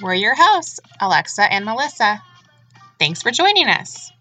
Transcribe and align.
We're 0.00 0.14
your 0.14 0.36
hosts, 0.36 0.78
Alexa 1.00 1.52
and 1.52 1.64
Melissa. 1.64 2.22
Thanks 3.00 3.22
for 3.22 3.32
joining 3.32 3.68
us. 3.68 4.12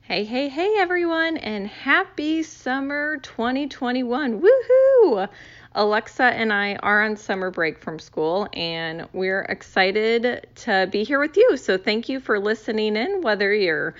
Hey, 0.00 0.24
hey, 0.24 0.48
hey, 0.48 0.74
everyone, 0.78 1.36
and 1.36 1.68
happy 1.68 2.42
summer 2.42 3.18
2021. 3.18 4.42
Woohoo! 4.42 5.28
Alexa 5.74 6.24
and 6.24 6.52
I 6.52 6.74
are 6.76 7.04
on 7.04 7.16
summer 7.16 7.50
break 7.50 7.78
from 7.78 8.00
school, 8.00 8.48
and 8.52 9.08
we're 9.12 9.42
excited 9.42 10.48
to 10.56 10.88
be 10.90 11.04
here 11.04 11.20
with 11.20 11.36
you. 11.36 11.56
So, 11.56 11.78
thank 11.78 12.08
you 12.08 12.18
for 12.18 12.40
listening 12.40 12.96
in, 12.96 13.22
whether 13.22 13.54
you're 13.54 13.94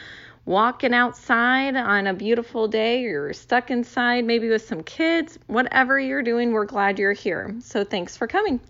walking 0.45 0.93
outside 0.93 1.77
on 1.77 2.09
a 2.09 2.13
beautiful 2.13 2.67
day, 2.67 3.01
you're 3.03 3.33
stuck 3.33 3.71
inside, 3.71 4.25
maybe 4.25 4.49
with 4.49 4.67
some 4.67 4.83
kids, 4.83 5.39
whatever 5.47 6.01
you're 6.01 6.23
doing, 6.23 6.53
we're 6.53 6.65
glad 6.65 6.99
you're 6.99 7.13
here. 7.13 7.55
So, 7.61 7.85
thanks 7.85 8.17
for 8.17 8.27
coming. 8.27 8.61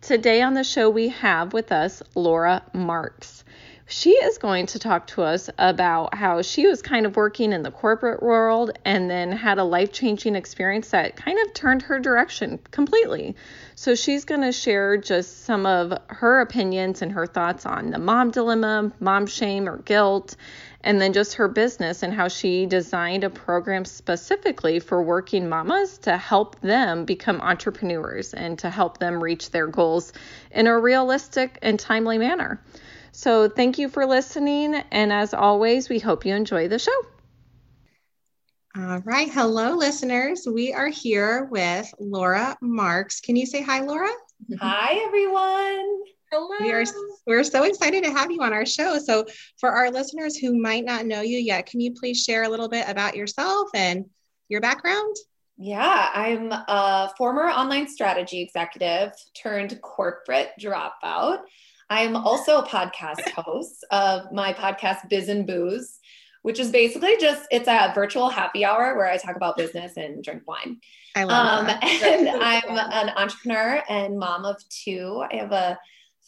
Today 0.00 0.42
on 0.42 0.54
the 0.54 0.62
show, 0.62 0.88
we 0.88 1.08
have 1.08 1.52
with 1.52 1.72
us 1.72 2.02
Laura 2.14 2.62
Markz. 2.72 3.42
She 3.88 4.10
is 4.10 4.38
going 4.38 4.66
to 4.66 4.78
talk 4.78 5.08
to 5.08 5.22
us 5.22 5.50
about 5.58 6.14
how 6.14 6.40
she 6.42 6.68
was 6.68 6.82
kind 6.82 7.04
of 7.04 7.16
working 7.16 7.52
in 7.52 7.62
the 7.62 7.72
corporate 7.72 8.22
world 8.22 8.70
and 8.84 9.10
then 9.10 9.32
had 9.32 9.58
a 9.58 9.64
life 9.64 9.92
changing 9.92 10.36
experience 10.36 10.90
that 10.90 11.16
kind 11.16 11.38
of 11.44 11.52
turned 11.52 11.82
her 11.82 11.98
direction 11.98 12.60
completely. 12.70 13.34
So, 13.74 13.96
she's 13.96 14.24
going 14.24 14.42
to 14.42 14.52
share 14.52 14.98
just 14.98 15.44
some 15.44 15.66
of 15.66 15.92
her 16.06 16.40
opinions 16.40 17.02
and 17.02 17.10
her 17.12 17.26
thoughts 17.26 17.66
on 17.66 17.90
the 17.90 17.98
mom 17.98 18.30
dilemma, 18.30 18.92
mom 19.00 19.26
shame 19.26 19.68
or 19.68 19.78
guilt, 19.78 20.36
and 20.88 21.02
then 21.02 21.12
just 21.12 21.34
her 21.34 21.48
business 21.48 22.02
and 22.02 22.14
how 22.14 22.28
she 22.28 22.64
designed 22.64 23.22
a 23.22 23.28
program 23.28 23.84
specifically 23.84 24.80
for 24.80 25.02
working 25.02 25.46
mamas 25.46 25.98
to 25.98 26.16
help 26.16 26.58
them 26.62 27.04
become 27.04 27.42
entrepreneurs 27.42 28.32
and 28.32 28.58
to 28.58 28.70
help 28.70 28.96
them 28.96 29.22
reach 29.22 29.50
their 29.50 29.66
goals 29.66 30.14
in 30.50 30.66
a 30.66 30.80
realistic 30.80 31.58
and 31.60 31.78
timely 31.78 32.16
manner. 32.16 32.58
So, 33.12 33.50
thank 33.50 33.78
you 33.78 33.90
for 33.90 34.06
listening. 34.06 34.76
And 34.90 35.12
as 35.12 35.34
always, 35.34 35.90
we 35.90 35.98
hope 35.98 36.24
you 36.24 36.34
enjoy 36.34 36.68
the 36.68 36.78
show. 36.78 36.98
All 38.74 39.00
right. 39.00 39.28
Hello, 39.30 39.76
listeners. 39.76 40.46
We 40.50 40.72
are 40.72 40.88
here 40.88 41.48
with 41.50 41.92
Laura 41.98 42.56
Markz. 42.62 43.20
Can 43.22 43.36
you 43.36 43.44
say 43.44 43.60
hi, 43.60 43.80
Laura? 43.80 44.10
Hi, 44.58 45.02
everyone. 45.04 46.00
Hello. 46.30 46.48
We 46.60 46.72
are 46.72 46.84
we're 47.26 47.42
so 47.42 47.64
excited 47.64 48.04
to 48.04 48.10
have 48.10 48.30
you 48.30 48.42
on 48.42 48.52
our 48.52 48.66
show. 48.66 48.98
So, 48.98 49.24
for 49.58 49.70
our 49.70 49.90
listeners 49.90 50.36
who 50.36 50.60
might 50.60 50.84
not 50.84 51.06
know 51.06 51.22
you 51.22 51.38
yet, 51.38 51.64
can 51.64 51.80
you 51.80 51.94
please 51.94 52.22
share 52.22 52.42
a 52.42 52.48
little 52.48 52.68
bit 52.68 52.86
about 52.86 53.16
yourself 53.16 53.70
and 53.74 54.04
your 54.50 54.60
background? 54.60 55.16
Yeah, 55.56 56.10
I'm 56.12 56.52
a 56.52 57.10
former 57.16 57.44
online 57.44 57.88
strategy 57.88 58.42
executive 58.42 59.12
turned 59.34 59.80
corporate 59.80 60.50
dropout. 60.60 61.38
I'm 61.88 62.14
also 62.14 62.58
a 62.58 62.66
podcast 62.66 63.26
host 63.34 63.86
of 63.90 64.30
my 64.30 64.52
podcast 64.52 65.08
Biz 65.08 65.30
and 65.30 65.46
Booze, 65.46 65.98
which 66.42 66.60
is 66.60 66.70
basically 66.70 67.16
just 67.18 67.46
it's 67.50 67.68
a 67.68 67.90
virtual 67.94 68.28
happy 68.28 68.66
hour 68.66 68.98
where 68.98 69.08
I 69.08 69.16
talk 69.16 69.36
about 69.36 69.56
business 69.56 69.96
and 69.96 70.22
drink 70.22 70.42
wine. 70.46 70.78
I 71.16 71.24
love 71.24 71.60
um, 71.60 71.66
that. 71.68 71.82
And 72.04 72.28
I'm 72.28 72.76
an 72.76 73.14
entrepreneur 73.16 73.82
and 73.88 74.18
mom 74.18 74.44
of 74.44 74.56
two. 74.68 75.24
I 75.32 75.36
have 75.36 75.52
a 75.52 75.78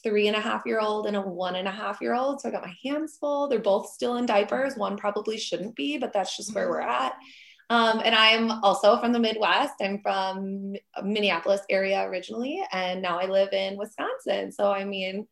three 0.02 0.28
and 0.28 0.36
a 0.36 0.40
half 0.40 0.62
year 0.66 0.80
old 0.80 1.06
and 1.06 1.16
a 1.16 1.20
one 1.20 1.56
and 1.56 1.68
a 1.68 1.72
half 1.72 2.00
year 2.00 2.14
old. 2.14 2.40
So 2.40 2.48
I 2.48 2.52
got 2.52 2.64
my 2.64 2.74
hands 2.84 3.16
full. 3.18 3.48
They're 3.48 3.58
both 3.58 3.90
still 3.90 4.16
in 4.16 4.26
diapers. 4.26 4.76
One 4.76 4.96
probably 4.96 5.38
shouldn't 5.38 5.76
be, 5.76 5.98
but 5.98 6.12
that's 6.12 6.36
just 6.36 6.54
where 6.54 6.68
we're 6.68 6.80
at. 6.80 7.14
Um, 7.70 8.02
and 8.04 8.14
I'm 8.14 8.50
also 8.64 8.98
from 8.98 9.12
the 9.12 9.20
Midwest. 9.20 9.74
I'm 9.80 10.00
from 10.02 10.74
Minneapolis 11.04 11.60
area 11.70 12.02
originally, 12.02 12.60
and 12.72 13.00
now 13.00 13.20
I 13.20 13.26
live 13.26 13.52
in 13.52 13.76
Wisconsin. 13.76 14.50
So 14.50 14.72
I 14.72 14.84
mean, 14.84 15.28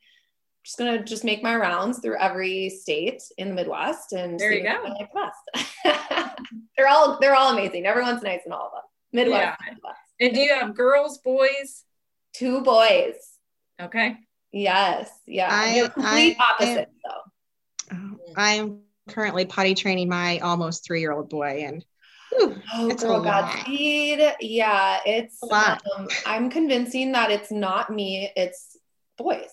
just 0.65 0.79
gonna 0.79 1.03
just 1.03 1.25
make 1.25 1.43
my 1.43 1.57
rounds 1.57 1.99
through 1.99 2.19
every 2.19 2.71
state 2.71 3.23
in 3.39 3.49
the 3.49 3.55
Midwest 3.55 4.13
and 4.13 4.39
there 4.39 4.53
you 4.53 4.63
go. 4.63 4.85
Like 4.85 5.11
best. 5.13 6.39
they're 6.77 6.89
all 6.89 7.19
they're 7.21 7.35
all 7.35 7.53
amazing. 7.53 7.87
Everyone's 7.87 8.23
nice 8.23 8.43
in 8.47 8.53
all 8.53 8.67
of 8.67 8.73
them. 8.73 8.83
Midwest, 9.13 9.41
yeah. 9.41 9.73
Midwest. 9.73 9.99
And 10.21 10.35
do 10.35 10.41
you 10.41 10.55
have 10.55 10.77
girls, 10.77 11.19
boys? 11.19 11.85
Two 12.35 12.61
boys. 12.61 13.15
Okay. 13.81 14.17
Yes. 14.53 15.11
Yeah. 15.27 15.49
I, 15.51 15.89
complete 15.89 16.37
I, 16.41 16.45
opposite 16.45 16.89
I, 16.89 17.09
though. 17.09 18.19
I 18.37 18.53
am 18.55 18.81
currently 19.09 19.45
potty 19.45 19.75
training 19.75 20.09
my 20.09 20.39
almost 20.39 20.85
three 20.87 21.01
year 21.01 21.13
old 21.13 21.29
boy 21.29 21.65
and 21.67 21.85
Whew, 22.31 22.61
oh, 22.75 22.91
it's 22.91 23.03
girl, 23.03 23.23
Godspeed. 23.23 24.21
Yeah, 24.41 24.99
it's 25.07 25.39
a 25.43 25.47
lot. 25.47 25.83
Um, 25.97 26.09
I'm 26.27 26.51
convincing 26.51 27.13
that 27.13 27.31
it's 27.31 27.51
not 27.51 27.91
me, 27.91 28.31
it's 28.37 28.77
boys. 29.17 29.51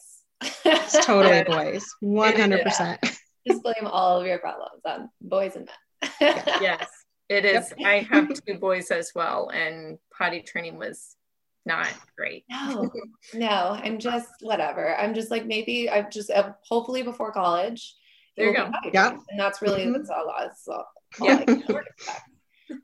It's 0.66 1.05
totally 1.05 1.44
boys. 1.47 1.85
100%. 2.03 3.17
Just 3.47 3.63
blame 3.63 3.88
all 3.88 4.19
of 4.19 4.28
your 4.28 4.39
problems 4.39 4.81
on 4.85 5.09
boys 5.22 5.55
and 5.55 5.69
men. 6.01 6.44
yes, 6.61 6.88
it 7.29 7.45
is. 7.45 7.73
Yep. 7.78 7.88
I 7.88 8.07
have 8.11 8.29
two 8.47 8.55
boys 8.55 8.91
as 8.91 9.11
well, 9.16 9.50
and 9.53 9.97
potty 10.16 10.41
training 10.41 10.78
was 10.78 11.16
not 11.65 11.93
great. 12.15 12.45
No, 12.49 12.91
no, 13.33 13.79
I'm 13.81 13.99
just 13.99 14.29
whatever. 14.41 14.95
I'm 14.95 15.13
just 15.13 15.31
like 15.31 15.45
maybe 15.45 15.89
I'm 15.89 16.07
just 16.11 16.29
uh, 16.29 16.53
hopefully 16.67 17.03
before 17.03 17.31
college. 17.31 17.95
There 18.37 18.47
you 18.47 18.55
go. 18.55 18.71
Yeah, 18.93 19.17
and 19.29 19.39
that's 19.39 19.61
really 19.61 19.85
mm-hmm. 19.85 19.93
that's 19.93 20.09
all. 20.09 20.33
That's 20.37 20.67
all, 20.67 20.85
all 21.21 21.27
yeah. 21.27 21.45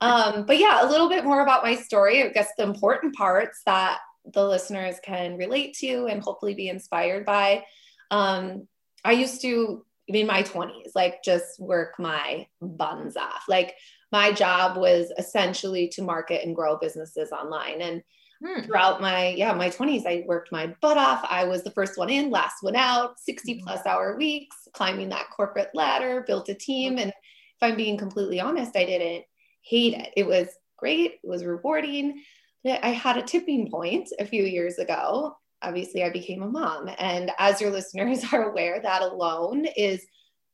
um, 0.00 0.46
but 0.46 0.58
yeah, 0.58 0.86
a 0.86 0.88
little 0.88 1.08
bit 1.08 1.24
more 1.24 1.42
about 1.42 1.62
my 1.62 1.74
story. 1.74 2.22
I 2.22 2.28
guess 2.28 2.50
the 2.56 2.64
important 2.64 3.14
parts 3.14 3.60
that 3.66 3.98
the 4.24 4.46
listeners 4.46 4.96
can 5.02 5.36
relate 5.36 5.74
to 5.78 6.06
and 6.06 6.22
hopefully 6.22 6.54
be 6.54 6.68
inspired 6.68 7.24
by. 7.24 7.64
Um, 8.10 8.68
I 9.04 9.12
used 9.12 9.42
to, 9.42 9.84
in 10.06 10.26
my 10.26 10.42
20s, 10.42 10.92
like 10.94 11.22
just 11.24 11.58
work 11.58 11.98
my 11.98 12.46
buns 12.60 13.16
off. 13.16 13.44
Like 13.48 13.74
my 14.12 14.32
job 14.32 14.76
was 14.76 15.12
essentially 15.18 15.88
to 15.88 16.02
market 16.02 16.44
and 16.44 16.54
grow 16.54 16.78
businesses 16.78 17.32
online. 17.32 17.80
And 17.80 18.02
hmm. 18.44 18.62
throughout 18.62 19.00
my, 19.00 19.28
yeah, 19.28 19.52
my 19.52 19.70
20s, 19.70 20.06
I 20.06 20.24
worked 20.26 20.52
my 20.52 20.74
butt 20.80 20.98
off. 20.98 21.26
I 21.30 21.44
was 21.44 21.62
the 21.62 21.70
first 21.70 21.96
one 21.96 22.10
in, 22.10 22.30
last 22.30 22.56
one 22.62 22.76
out, 22.76 23.18
60 23.20 23.58
hmm. 23.58 23.64
plus 23.64 23.86
hour 23.86 24.16
weeks, 24.16 24.56
climbing 24.72 25.08
that 25.10 25.30
corporate 25.34 25.70
ladder, 25.74 26.24
built 26.26 26.48
a 26.48 26.54
team. 26.54 26.98
And 26.98 27.10
if 27.10 27.62
I'm 27.62 27.76
being 27.76 27.96
completely 27.96 28.40
honest, 28.40 28.76
I 28.76 28.84
didn't 28.84 29.24
hate 29.62 29.94
it. 29.94 30.10
It 30.16 30.26
was 30.26 30.48
great, 30.76 31.20
it 31.22 31.28
was 31.28 31.44
rewarding. 31.44 32.22
I 32.64 32.90
had 32.90 33.16
a 33.16 33.22
tipping 33.22 33.70
point 33.70 34.08
a 34.18 34.26
few 34.26 34.44
years 34.44 34.78
ago. 34.78 35.36
Obviously, 35.62 36.04
I 36.04 36.10
became 36.10 36.42
a 36.42 36.48
mom. 36.48 36.90
And 36.98 37.30
as 37.38 37.60
your 37.60 37.70
listeners 37.72 38.24
are 38.32 38.50
aware, 38.50 38.80
that 38.80 39.02
alone 39.02 39.66
is 39.76 40.04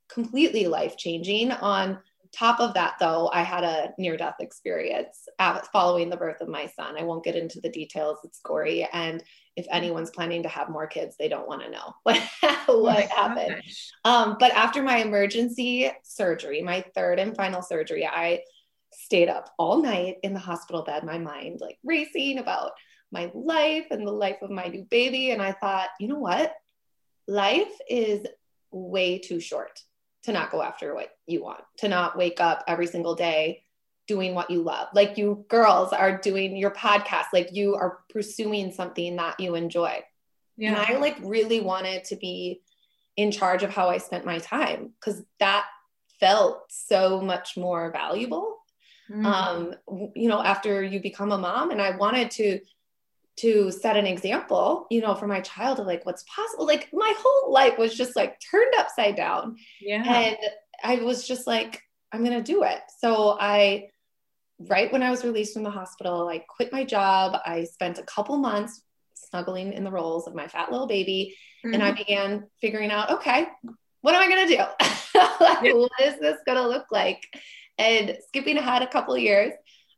completely 0.08 0.66
life 0.66 0.96
changing. 0.96 1.52
On 1.52 1.98
top 2.32 2.60
of 2.60 2.74
that, 2.74 2.94
though, 2.98 3.30
I 3.32 3.42
had 3.42 3.64
a 3.64 3.92
near 3.98 4.16
death 4.16 4.36
experience 4.40 5.28
following 5.72 6.10
the 6.10 6.16
birth 6.16 6.40
of 6.40 6.48
my 6.48 6.66
son. 6.66 6.96
I 6.98 7.02
won't 7.02 7.24
get 7.24 7.36
into 7.36 7.60
the 7.60 7.68
details, 7.68 8.18
it's 8.24 8.40
gory. 8.40 8.88
And 8.92 9.22
if 9.56 9.66
anyone's 9.70 10.10
planning 10.10 10.42
to 10.44 10.48
have 10.48 10.68
more 10.68 10.86
kids, 10.86 11.16
they 11.18 11.28
don't 11.28 11.48
want 11.48 11.62
to 11.62 11.70
know 11.70 11.94
what, 12.02 12.22
what 12.68 13.08
happened. 13.08 13.62
Um, 14.04 14.36
but 14.38 14.52
after 14.52 14.82
my 14.82 14.98
emergency 14.98 15.90
surgery, 16.02 16.62
my 16.62 16.84
third 16.94 17.18
and 17.18 17.36
final 17.36 17.62
surgery, 17.62 18.06
I 18.06 18.42
stayed 18.92 19.28
up 19.28 19.52
all 19.58 19.82
night 19.82 20.16
in 20.22 20.34
the 20.34 20.40
hospital 20.40 20.82
bed, 20.82 21.04
my 21.04 21.18
mind 21.18 21.60
like 21.60 21.78
racing 21.84 22.38
about 22.38 22.72
my 23.10 23.30
life 23.34 23.86
and 23.90 24.06
the 24.06 24.12
life 24.12 24.38
of 24.42 24.50
my 24.50 24.66
new 24.66 24.84
baby. 24.84 25.30
And 25.30 25.42
I 25.42 25.52
thought, 25.52 25.88
you 25.98 26.08
know 26.08 26.18
what? 26.18 26.54
Life 27.26 27.72
is 27.88 28.26
way 28.70 29.18
too 29.18 29.40
short 29.40 29.80
to 30.24 30.32
not 30.32 30.50
go 30.50 30.62
after 30.62 30.94
what 30.94 31.10
you 31.26 31.42
want, 31.42 31.62
to 31.78 31.88
not 31.88 32.16
wake 32.16 32.40
up 32.40 32.64
every 32.66 32.86
single 32.86 33.14
day 33.14 33.62
doing 34.06 34.34
what 34.34 34.50
you 34.50 34.62
love. 34.62 34.88
Like 34.94 35.18
you 35.18 35.44
girls 35.48 35.92
are 35.92 36.18
doing 36.18 36.56
your 36.56 36.70
podcast, 36.70 37.26
like 37.32 37.50
you 37.52 37.74
are 37.74 37.98
pursuing 38.10 38.72
something 38.72 39.16
that 39.16 39.38
you 39.38 39.54
enjoy. 39.54 40.02
Yeah. 40.56 40.70
And 40.70 40.78
I 40.78 40.98
like 40.98 41.18
really 41.22 41.60
wanted 41.60 42.04
to 42.04 42.16
be 42.16 42.60
in 43.16 43.30
charge 43.30 43.62
of 43.62 43.70
how 43.70 43.88
I 43.88 43.98
spent 43.98 44.24
my 44.24 44.38
time 44.38 44.92
because 44.98 45.22
that 45.40 45.66
felt 46.18 46.64
so 46.68 47.20
much 47.20 47.56
more 47.56 47.92
valuable 47.92 48.58
mm. 49.10 49.24
um, 49.24 49.74
you 50.14 50.28
know, 50.28 50.42
after 50.42 50.82
you 50.82 51.00
become 51.00 51.32
a 51.32 51.38
mom. 51.38 51.70
And 51.70 51.80
I 51.80 51.96
wanted 51.96 52.30
to 52.32 52.60
to 53.38 53.70
set 53.70 53.96
an 53.96 54.06
example, 54.06 54.86
you 54.90 55.00
know, 55.00 55.14
for 55.14 55.26
my 55.26 55.40
child 55.40 55.78
of 55.78 55.86
like 55.86 56.04
what's 56.04 56.24
possible. 56.24 56.66
Like 56.66 56.88
my 56.92 57.12
whole 57.18 57.52
life 57.52 57.78
was 57.78 57.94
just 57.94 58.16
like 58.16 58.38
turned 58.50 58.74
upside 58.78 59.16
down. 59.16 59.56
Yeah. 59.80 60.02
And 60.04 60.36
I 60.82 60.96
was 60.96 61.26
just 61.26 61.46
like, 61.46 61.82
I'm 62.12 62.24
gonna 62.24 62.42
do 62.42 62.62
it. 62.64 62.80
So 63.00 63.36
I 63.38 63.88
right 64.68 64.92
when 64.92 65.02
I 65.02 65.10
was 65.10 65.24
released 65.24 65.54
from 65.54 65.62
the 65.62 65.70
hospital, 65.70 66.28
I 66.28 66.44
quit 66.48 66.72
my 66.72 66.84
job. 66.84 67.38
I 67.44 67.64
spent 67.64 67.98
a 67.98 68.02
couple 68.04 68.36
months 68.38 68.82
snuggling 69.14 69.72
in 69.72 69.84
the 69.84 69.90
rolls 69.90 70.26
of 70.26 70.34
my 70.34 70.48
fat 70.48 70.72
little 70.72 70.86
baby. 70.86 71.36
Mm-hmm. 71.64 71.74
And 71.74 71.82
I 71.82 71.88
mm-hmm. 71.88 71.98
began 71.98 72.46
figuring 72.60 72.90
out, 72.90 73.10
okay, 73.10 73.46
what 74.00 74.14
am 74.14 74.22
I 74.22 74.28
gonna 74.28 74.48
do? 74.48 74.56
like, 75.44 75.64
yeah. 75.64 75.72
what 75.74 75.92
is 76.02 76.18
this 76.18 76.38
gonna 76.46 76.66
look 76.66 76.86
like? 76.90 77.22
And 77.78 78.16
skipping 78.26 78.56
ahead 78.56 78.82
a 78.82 78.88
couple 78.88 79.16
years, 79.16 79.52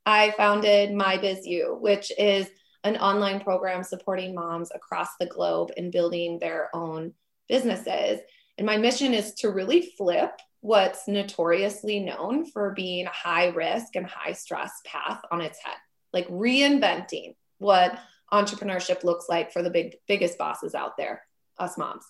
I 0.04 0.32
founded 0.32 0.92
My 0.92 1.16
Biz 1.16 1.46
You, 1.46 1.78
which 1.80 2.12
is 2.18 2.48
an 2.84 2.96
online 2.96 3.40
program 3.40 3.82
supporting 3.82 4.34
moms 4.34 4.70
across 4.74 5.08
the 5.18 5.26
globe 5.26 5.70
in 5.76 5.90
building 5.90 6.38
their 6.38 6.74
own 6.74 7.12
businesses. 7.48 8.20
And 8.58 8.66
my 8.66 8.76
mission 8.76 9.14
is 9.14 9.34
to 9.34 9.50
really 9.50 9.92
flip 9.96 10.32
what's 10.60 11.08
notoriously 11.08 12.00
known 12.00 12.44
for 12.44 12.72
being 12.72 13.06
a 13.06 13.10
high 13.10 13.48
risk 13.48 13.96
and 13.96 14.06
high 14.06 14.32
stress 14.32 14.72
path 14.84 15.20
on 15.30 15.40
its 15.40 15.58
head, 15.62 15.76
like 16.12 16.28
reinventing 16.28 17.34
what 17.58 17.98
entrepreneurship 18.32 19.04
looks 19.04 19.26
like 19.28 19.52
for 19.52 19.62
the 19.62 19.70
big 19.70 19.96
biggest 20.06 20.38
bosses 20.38 20.74
out 20.74 20.96
there, 20.96 21.22
us 21.58 21.76
moms. 21.76 22.04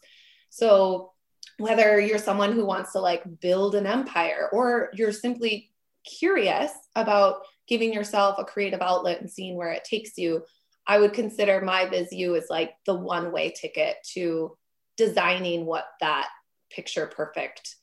So 0.51 1.13
whether 1.59 2.01
you're 2.01 2.19
someone 2.19 2.53
who 2.53 2.67
wants 2.67 2.93
to 2.93 3.01
like 3.01 3.23
build 3.41 3.75
an 3.75 3.87
empire 3.87 4.49
or 4.53 4.91
you're 4.95 5.13
simply 5.13 5.71
curious 6.05 6.73
about 6.97 7.43
giving 7.69 7.93
yourself 7.93 8.37
a 8.39 8.45
creative 8.45 8.81
outlet 8.81 9.21
and 9.21 9.31
seeing 9.31 9.57
where 9.57 9.71
it 9.71 9.85
takes 9.85 10.19
you, 10.19 10.43
I 10.91 10.99
would 10.99 11.13
consider 11.13 11.61
my 11.61 11.87
BizU 11.87 12.37
as 12.37 12.51
like 12.51 12.73
the 12.85 12.97
one 12.97 13.31
way 13.31 13.53
ticket 13.53 13.99
to 14.15 14.59
designing 14.97 15.65
what 15.65 15.85
that 16.01 16.27
picture 16.69 17.07
perfect 17.07 17.77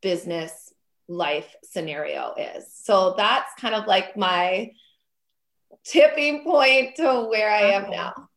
business 0.00 0.72
life 1.08 1.54
scenario 1.62 2.32
is. 2.38 2.64
So 2.72 3.16
that's 3.18 3.52
kind 3.60 3.74
of 3.74 3.86
like 3.86 4.16
my 4.16 4.70
tipping 5.84 6.42
point 6.42 6.96
to 6.96 7.26
where 7.28 7.50
I 7.50 7.72
am 7.72 7.90
now. 7.90 8.30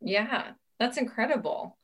Yeah, 0.00 0.48
that's 0.80 0.98
incredible. 0.98 1.78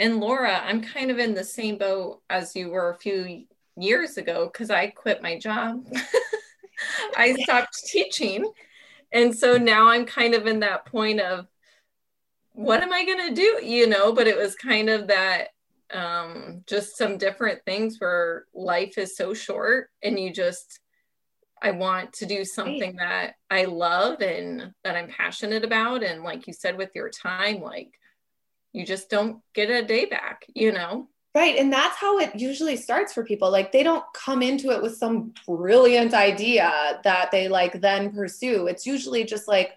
And 0.00 0.18
Laura, 0.18 0.62
I'm 0.64 0.80
kind 0.80 1.10
of 1.10 1.18
in 1.18 1.34
the 1.34 1.44
same 1.44 1.76
boat 1.76 2.22
as 2.30 2.56
you 2.56 2.70
were 2.70 2.88
a 2.88 2.96
few 2.96 3.44
years 3.76 4.16
ago 4.16 4.48
because 4.50 4.70
I 4.70 4.86
quit 4.86 5.22
my 5.22 5.38
job. 5.38 5.86
I 7.18 7.34
stopped 7.34 7.84
teaching. 7.84 8.50
And 9.16 9.34
so 9.34 9.56
now 9.56 9.88
I'm 9.88 10.04
kind 10.04 10.34
of 10.34 10.46
in 10.46 10.60
that 10.60 10.84
point 10.84 11.20
of 11.20 11.46
what 12.52 12.82
am 12.82 12.92
I 12.92 13.02
going 13.06 13.28
to 13.28 13.34
do? 13.34 13.64
You 13.64 13.86
know, 13.86 14.12
but 14.12 14.26
it 14.26 14.36
was 14.36 14.54
kind 14.54 14.90
of 14.90 15.06
that 15.06 15.48
um, 15.90 16.62
just 16.66 16.98
some 16.98 17.16
different 17.16 17.64
things 17.64 17.96
where 17.98 18.44
life 18.54 18.98
is 18.98 19.16
so 19.16 19.32
short 19.32 19.88
and 20.02 20.20
you 20.20 20.30
just, 20.34 20.80
I 21.62 21.70
want 21.70 22.12
to 22.14 22.26
do 22.26 22.44
something 22.44 22.96
that 22.96 23.36
I 23.50 23.64
love 23.64 24.20
and 24.20 24.74
that 24.84 24.96
I'm 24.96 25.08
passionate 25.08 25.64
about. 25.64 26.02
And 26.02 26.22
like 26.22 26.46
you 26.46 26.52
said, 26.52 26.76
with 26.76 26.90
your 26.94 27.08
time, 27.08 27.62
like 27.62 27.98
you 28.74 28.84
just 28.84 29.08
don't 29.08 29.40
get 29.54 29.70
a 29.70 29.82
day 29.82 30.04
back, 30.04 30.44
you 30.54 30.72
know? 30.72 31.08
Right. 31.36 31.58
And 31.58 31.70
that's 31.70 31.98
how 31.98 32.18
it 32.18 32.34
usually 32.34 32.78
starts 32.78 33.12
for 33.12 33.22
people. 33.22 33.50
Like 33.50 33.70
they 33.70 33.82
don't 33.82 34.02
come 34.14 34.40
into 34.40 34.70
it 34.70 34.82
with 34.82 34.96
some 34.96 35.34
brilliant 35.46 36.14
idea 36.14 36.98
that 37.04 37.30
they 37.30 37.48
like 37.48 37.82
then 37.82 38.10
pursue. 38.10 38.68
It's 38.68 38.86
usually 38.86 39.24
just 39.24 39.46
like, 39.46 39.72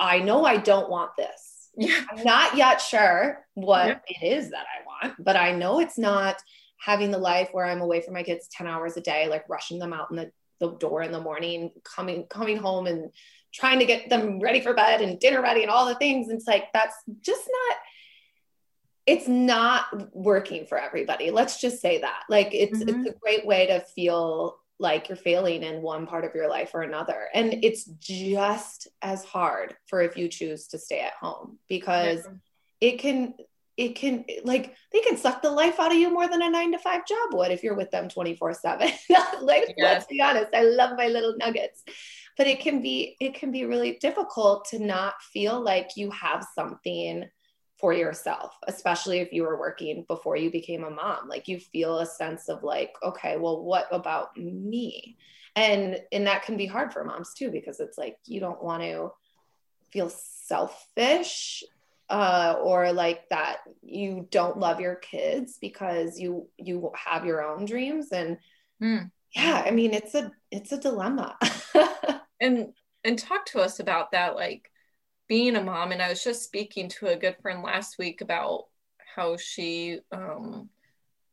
I 0.00 0.18
know 0.18 0.44
I 0.44 0.56
don't 0.56 0.90
want 0.90 1.12
this. 1.16 1.68
Yeah. 1.76 2.00
I'm 2.10 2.24
not 2.24 2.56
yet 2.56 2.80
sure 2.80 3.46
what 3.54 3.86
yeah. 3.86 3.98
it 4.08 4.36
is 4.36 4.50
that 4.50 4.66
I 4.66 5.06
want, 5.06 5.24
but 5.24 5.36
I 5.36 5.52
know 5.52 5.78
it's 5.78 5.96
not 5.96 6.42
having 6.80 7.12
the 7.12 7.18
life 7.18 7.50
where 7.52 7.66
I'm 7.66 7.80
away 7.80 8.00
from 8.00 8.14
my 8.14 8.24
kids 8.24 8.48
10 8.48 8.66
hours 8.66 8.96
a 8.96 9.00
day, 9.00 9.28
like 9.28 9.48
rushing 9.48 9.78
them 9.78 9.92
out 9.92 10.10
in 10.10 10.16
the, 10.16 10.32
the 10.58 10.72
door 10.72 11.04
in 11.04 11.12
the 11.12 11.20
morning, 11.20 11.70
coming, 11.84 12.26
coming 12.26 12.56
home 12.56 12.88
and 12.88 13.12
trying 13.52 13.78
to 13.78 13.86
get 13.86 14.10
them 14.10 14.40
ready 14.40 14.60
for 14.60 14.74
bed 14.74 15.02
and 15.02 15.20
dinner 15.20 15.40
ready 15.40 15.62
and 15.62 15.70
all 15.70 15.86
the 15.86 15.94
things. 15.94 16.28
And 16.30 16.36
it's 16.36 16.48
like, 16.48 16.72
that's 16.72 16.96
just 17.20 17.48
not, 17.48 17.76
it's 19.06 19.28
not 19.28 20.14
working 20.14 20.66
for 20.66 20.78
everybody. 20.78 21.30
Let's 21.30 21.60
just 21.60 21.80
say 21.80 22.00
that. 22.00 22.22
Like 22.28 22.50
it's 22.52 22.78
mm-hmm. 22.78 23.00
it's 23.00 23.10
a 23.10 23.18
great 23.18 23.46
way 23.46 23.66
to 23.66 23.80
feel 23.80 24.58
like 24.78 25.08
you're 25.08 25.16
failing 25.16 25.62
in 25.62 25.82
one 25.82 26.06
part 26.06 26.24
of 26.24 26.34
your 26.34 26.48
life 26.48 26.70
or 26.74 26.82
another. 26.82 27.28
And 27.32 27.64
it's 27.64 27.84
just 27.84 28.88
as 29.02 29.24
hard 29.24 29.76
for 29.86 30.00
if 30.00 30.16
you 30.16 30.28
choose 30.28 30.68
to 30.68 30.78
stay 30.78 31.00
at 31.00 31.12
home 31.14 31.58
because 31.68 32.24
yeah. 32.24 32.88
it 32.88 32.98
can 32.98 33.34
it 33.76 33.96
can 33.96 34.24
like 34.44 34.74
they 34.92 35.00
can 35.00 35.16
suck 35.16 35.42
the 35.42 35.50
life 35.50 35.80
out 35.80 35.90
of 35.90 35.98
you 35.98 36.10
more 36.10 36.28
than 36.28 36.42
a 36.42 36.50
nine 36.50 36.72
to 36.72 36.78
five 36.78 37.06
job 37.06 37.32
would 37.32 37.50
if 37.50 37.62
you're 37.62 37.74
with 37.74 37.90
them 37.90 38.08
24 38.08 38.54
7 38.54 38.88
like 39.42 39.74
let's 39.78 40.06
be 40.06 40.20
honest 40.20 40.54
i 40.54 40.62
love 40.62 40.96
my 40.96 41.08
little 41.08 41.34
nuggets 41.38 41.82
but 42.36 42.46
it 42.46 42.60
can 42.60 42.80
be 42.80 43.16
it 43.20 43.34
can 43.34 43.50
be 43.50 43.64
really 43.64 43.98
difficult 44.00 44.64
to 44.66 44.78
not 44.78 45.14
feel 45.32 45.60
like 45.60 45.96
you 45.96 46.08
have 46.12 46.46
something 46.54 47.24
for 47.84 47.92
yourself, 47.92 48.56
especially 48.66 49.18
if 49.18 49.30
you 49.30 49.42
were 49.42 49.58
working 49.58 50.06
before 50.08 50.38
you 50.38 50.50
became 50.50 50.84
a 50.84 50.90
mom. 50.90 51.28
Like 51.28 51.48
you 51.48 51.60
feel 51.60 51.98
a 51.98 52.06
sense 52.06 52.48
of 52.48 52.62
like, 52.62 52.94
okay, 53.02 53.36
well, 53.36 53.62
what 53.62 53.88
about 53.90 54.34
me? 54.38 55.18
And 55.54 56.00
and 56.10 56.26
that 56.26 56.44
can 56.44 56.56
be 56.56 56.64
hard 56.64 56.94
for 56.94 57.04
moms 57.04 57.34
too, 57.34 57.50
because 57.50 57.80
it's 57.80 57.98
like 57.98 58.16
you 58.24 58.40
don't 58.40 58.62
want 58.62 58.82
to 58.84 59.12
feel 59.92 60.08
selfish 60.08 61.62
uh, 62.08 62.56
or 62.62 62.90
like 62.90 63.28
that 63.28 63.58
you 63.82 64.28
don't 64.30 64.58
love 64.58 64.80
your 64.80 64.94
kids 64.94 65.58
because 65.60 66.18
you 66.18 66.48
you 66.56 66.90
have 66.96 67.26
your 67.26 67.42
own 67.42 67.66
dreams 67.66 68.12
and 68.12 68.38
mm. 68.82 69.10
yeah 69.36 69.62
i 69.66 69.70
mean 69.70 69.92
it's 69.92 70.14
a 70.14 70.32
it's 70.50 70.72
a 70.72 70.78
dilemma 70.78 71.36
and 72.40 72.72
and 73.04 73.18
talk 73.18 73.46
to 73.46 73.60
us 73.60 73.78
about 73.80 74.12
that 74.12 74.36
like 74.36 74.70
being 75.28 75.56
a 75.56 75.62
mom 75.62 75.92
and 75.92 76.02
i 76.02 76.08
was 76.08 76.22
just 76.22 76.42
speaking 76.42 76.88
to 76.88 77.06
a 77.06 77.16
good 77.16 77.36
friend 77.42 77.62
last 77.62 77.98
week 77.98 78.20
about 78.20 78.64
how 79.14 79.36
she 79.36 80.00
um, 80.12 80.68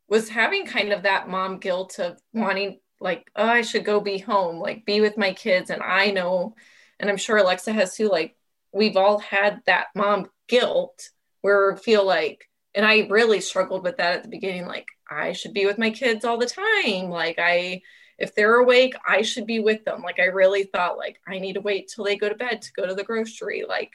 was 0.08 0.30
having 0.30 0.66
kind 0.66 0.92
of 0.92 1.04
that 1.04 1.30
mom 1.30 1.58
guilt 1.58 2.00
of 2.00 2.20
wanting 2.34 2.80
like 3.00 3.30
oh 3.36 3.48
i 3.48 3.62
should 3.62 3.86
go 3.86 4.00
be 4.00 4.18
home 4.18 4.58
like 4.58 4.86
be 4.86 5.02
with 5.02 5.18
my 5.18 5.34
kids 5.34 5.70
and 5.70 5.82
i 5.82 6.12
know 6.12 6.56
and 7.00 7.10
i'm 7.10 7.18
sure 7.18 7.38
alexa 7.38 7.72
has 7.72 7.96
too 7.96 8.08
like 8.10 8.36
we've 8.72 8.98
all 8.98 9.20
had 9.20 9.62
that 9.66 9.88
mom 9.96 10.30
guilt 10.48 11.10
where 11.42 11.72
we 11.72 11.80
feel 11.80 12.06
like 12.06 12.48
and 12.76 12.86
i 12.86 13.08
really 13.10 13.42
struggled 13.42 13.84
with 13.84 13.98
that 13.98 14.18
at 14.18 14.24
the 14.24 14.30
beginning 14.30 14.66
like 14.68 14.88
i 15.10 15.32
should 15.32 15.54
be 15.54 15.66
with 15.66 15.78
my 15.78 15.90
kids 15.90 16.24
all 16.24 16.38
the 16.38 16.46
time 16.46 17.10
like 17.10 17.40
i 17.40 17.82
if 18.22 18.36
they're 18.36 18.56
awake 18.56 18.94
i 19.06 19.22
should 19.22 19.48
be 19.48 19.60
with 19.60 19.84
them. 19.84 20.02
Like 20.02 20.20
i 20.20 20.26
really 20.26 20.64
thought 20.64 20.98
like 20.98 21.20
i 21.28 21.40
need 21.40 21.54
to 21.54 21.62
wait 21.62 21.88
till 21.94 22.06
they 22.06 22.16
go 22.16 22.30
to 22.30 22.36
bed 22.36 22.62
to 22.62 22.74
go 22.74 22.86
to 22.86 22.94
the 22.94 23.04
grocery 23.04 23.66
like 23.68 23.92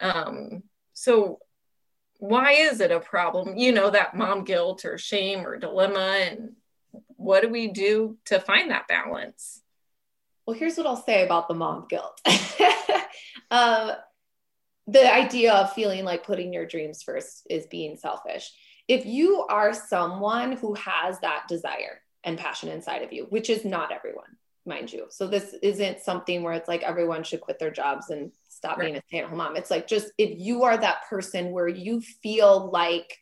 um 0.00 0.62
so 0.94 1.38
why 2.18 2.52
is 2.52 2.80
it 2.80 2.92
a 2.92 3.00
problem? 3.00 3.56
You 3.56 3.72
know 3.72 3.90
that 3.90 4.16
mom 4.16 4.44
guilt 4.44 4.84
or 4.84 4.96
shame 4.96 5.44
or 5.44 5.56
dilemma 5.58 6.18
and 6.20 6.52
what 7.16 7.42
do 7.42 7.48
we 7.48 7.66
do 7.66 8.16
to 8.26 8.38
find 8.38 8.70
that 8.70 8.86
balance? 8.86 9.60
Well 10.46 10.56
here's 10.56 10.76
what 10.76 10.86
i'll 10.86 10.96
say 10.96 11.24
about 11.24 11.48
the 11.48 11.54
mom 11.54 11.86
guilt. 11.88 12.20
Um, 13.50 13.90
the 14.86 15.12
idea 15.12 15.52
of 15.52 15.72
feeling 15.72 16.04
like 16.04 16.24
putting 16.24 16.52
your 16.52 16.66
dreams 16.66 17.02
first 17.02 17.46
is 17.50 17.66
being 17.66 17.96
selfish. 17.96 18.52
If 18.86 19.04
you 19.04 19.44
are 19.48 19.72
someone 19.72 20.52
who 20.52 20.74
has 20.74 21.18
that 21.20 21.48
desire 21.48 22.01
and 22.24 22.38
passion 22.38 22.68
inside 22.68 23.02
of 23.02 23.12
you, 23.12 23.26
which 23.30 23.50
is 23.50 23.64
not 23.64 23.92
everyone, 23.92 24.36
mind 24.64 24.92
you. 24.92 25.06
So 25.10 25.26
this 25.26 25.54
isn't 25.62 26.00
something 26.00 26.42
where 26.42 26.54
it's 26.54 26.68
like 26.68 26.82
everyone 26.82 27.22
should 27.24 27.40
quit 27.40 27.58
their 27.58 27.70
jobs 27.70 28.10
and 28.10 28.32
stop 28.48 28.78
right. 28.78 28.86
being 28.86 28.96
a 28.96 29.02
stay-at-home 29.08 29.38
mom. 29.38 29.56
It's 29.56 29.70
like 29.70 29.86
just 29.86 30.12
if 30.18 30.38
you 30.38 30.62
are 30.64 30.76
that 30.76 31.08
person 31.08 31.50
where 31.50 31.68
you 31.68 32.00
feel 32.00 32.70
like 32.70 33.18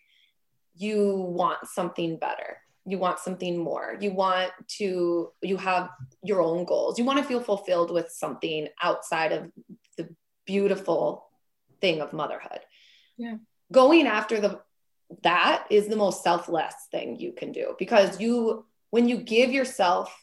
you 0.75 1.15
want 1.15 1.67
something 1.67 2.19
better, 2.19 2.59
you 2.87 2.99
want 2.99 3.19
something 3.19 3.57
more, 3.57 3.97
you 4.01 4.13
want 4.13 4.51
to, 4.79 5.33
you 5.43 5.57
have 5.57 5.91
your 6.23 6.43
own 6.43 6.65
goals, 6.65 6.99
you 6.99 7.05
want 7.05 7.19
to 7.19 7.25
feel 7.25 7.41
fulfilled 7.41 7.91
with 7.91 8.11
something 8.11 8.69
outside 8.83 9.33
of 9.33 9.51
the 9.97 10.09
beautiful 10.47 11.27
thing 11.81 12.01
of 12.01 12.13
motherhood. 12.13 12.61
Yeah. 13.17 13.37
Going 13.73 14.07
after 14.07 14.41
the 14.41 14.61
that 15.23 15.67
is 15.71 15.89
the 15.89 15.97
most 15.97 16.23
selfless 16.23 16.75
thing 16.91 17.19
you 17.19 17.33
can 17.33 17.53
do 17.53 17.75
because 17.79 18.21
you 18.21 18.65
when 18.91 19.09
you 19.09 19.19
give 19.19 19.51
yourself 19.51 20.15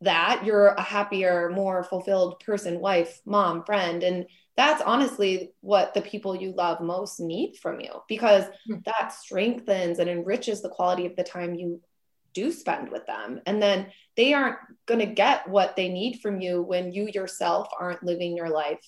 that, 0.00 0.42
you're 0.44 0.68
a 0.68 0.82
happier, 0.82 1.50
more 1.50 1.84
fulfilled 1.84 2.40
person, 2.40 2.80
wife, 2.80 3.20
mom, 3.24 3.64
friend. 3.64 4.02
And 4.02 4.26
that's 4.56 4.82
honestly 4.82 5.52
what 5.60 5.94
the 5.94 6.02
people 6.02 6.36
you 6.36 6.52
love 6.52 6.80
most 6.80 7.20
need 7.20 7.56
from 7.56 7.80
you 7.80 7.90
because 8.08 8.44
mm-hmm. 8.44 8.78
that 8.84 9.12
strengthens 9.12 9.98
and 9.98 10.10
enriches 10.10 10.60
the 10.60 10.68
quality 10.68 11.06
of 11.06 11.16
the 11.16 11.24
time 11.24 11.54
you 11.54 11.80
do 12.34 12.50
spend 12.50 12.90
with 12.90 13.06
them. 13.06 13.40
And 13.46 13.62
then 13.62 13.88
they 14.16 14.32
aren't 14.32 14.58
going 14.86 15.00
to 15.00 15.14
get 15.14 15.48
what 15.48 15.76
they 15.76 15.88
need 15.88 16.20
from 16.20 16.40
you 16.40 16.62
when 16.62 16.92
you 16.92 17.08
yourself 17.08 17.68
aren't 17.78 18.02
living 18.02 18.36
your 18.36 18.50
life 18.50 18.80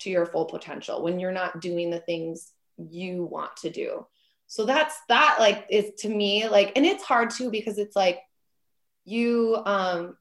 to 0.00 0.10
your 0.10 0.26
full 0.26 0.46
potential, 0.46 1.02
when 1.02 1.20
you're 1.20 1.32
not 1.32 1.60
doing 1.60 1.90
the 1.90 2.00
things 2.00 2.52
you 2.78 3.24
want 3.24 3.54
to 3.58 3.70
do 3.70 4.06
so 4.50 4.66
that's 4.66 4.96
that 5.08 5.36
like 5.38 5.64
is 5.70 5.92
to 5.96 6.08
me 6.08 6.48
like 6.48 6.72
and 6.74 6.84
it's 6.84 7.04
hard 7.04 7.30
too 7.30 7.52
because 7.52 7.78
it's 7.78 7.94
like 7.94 8.18
you 9.04 9.56
um 9.64 10.16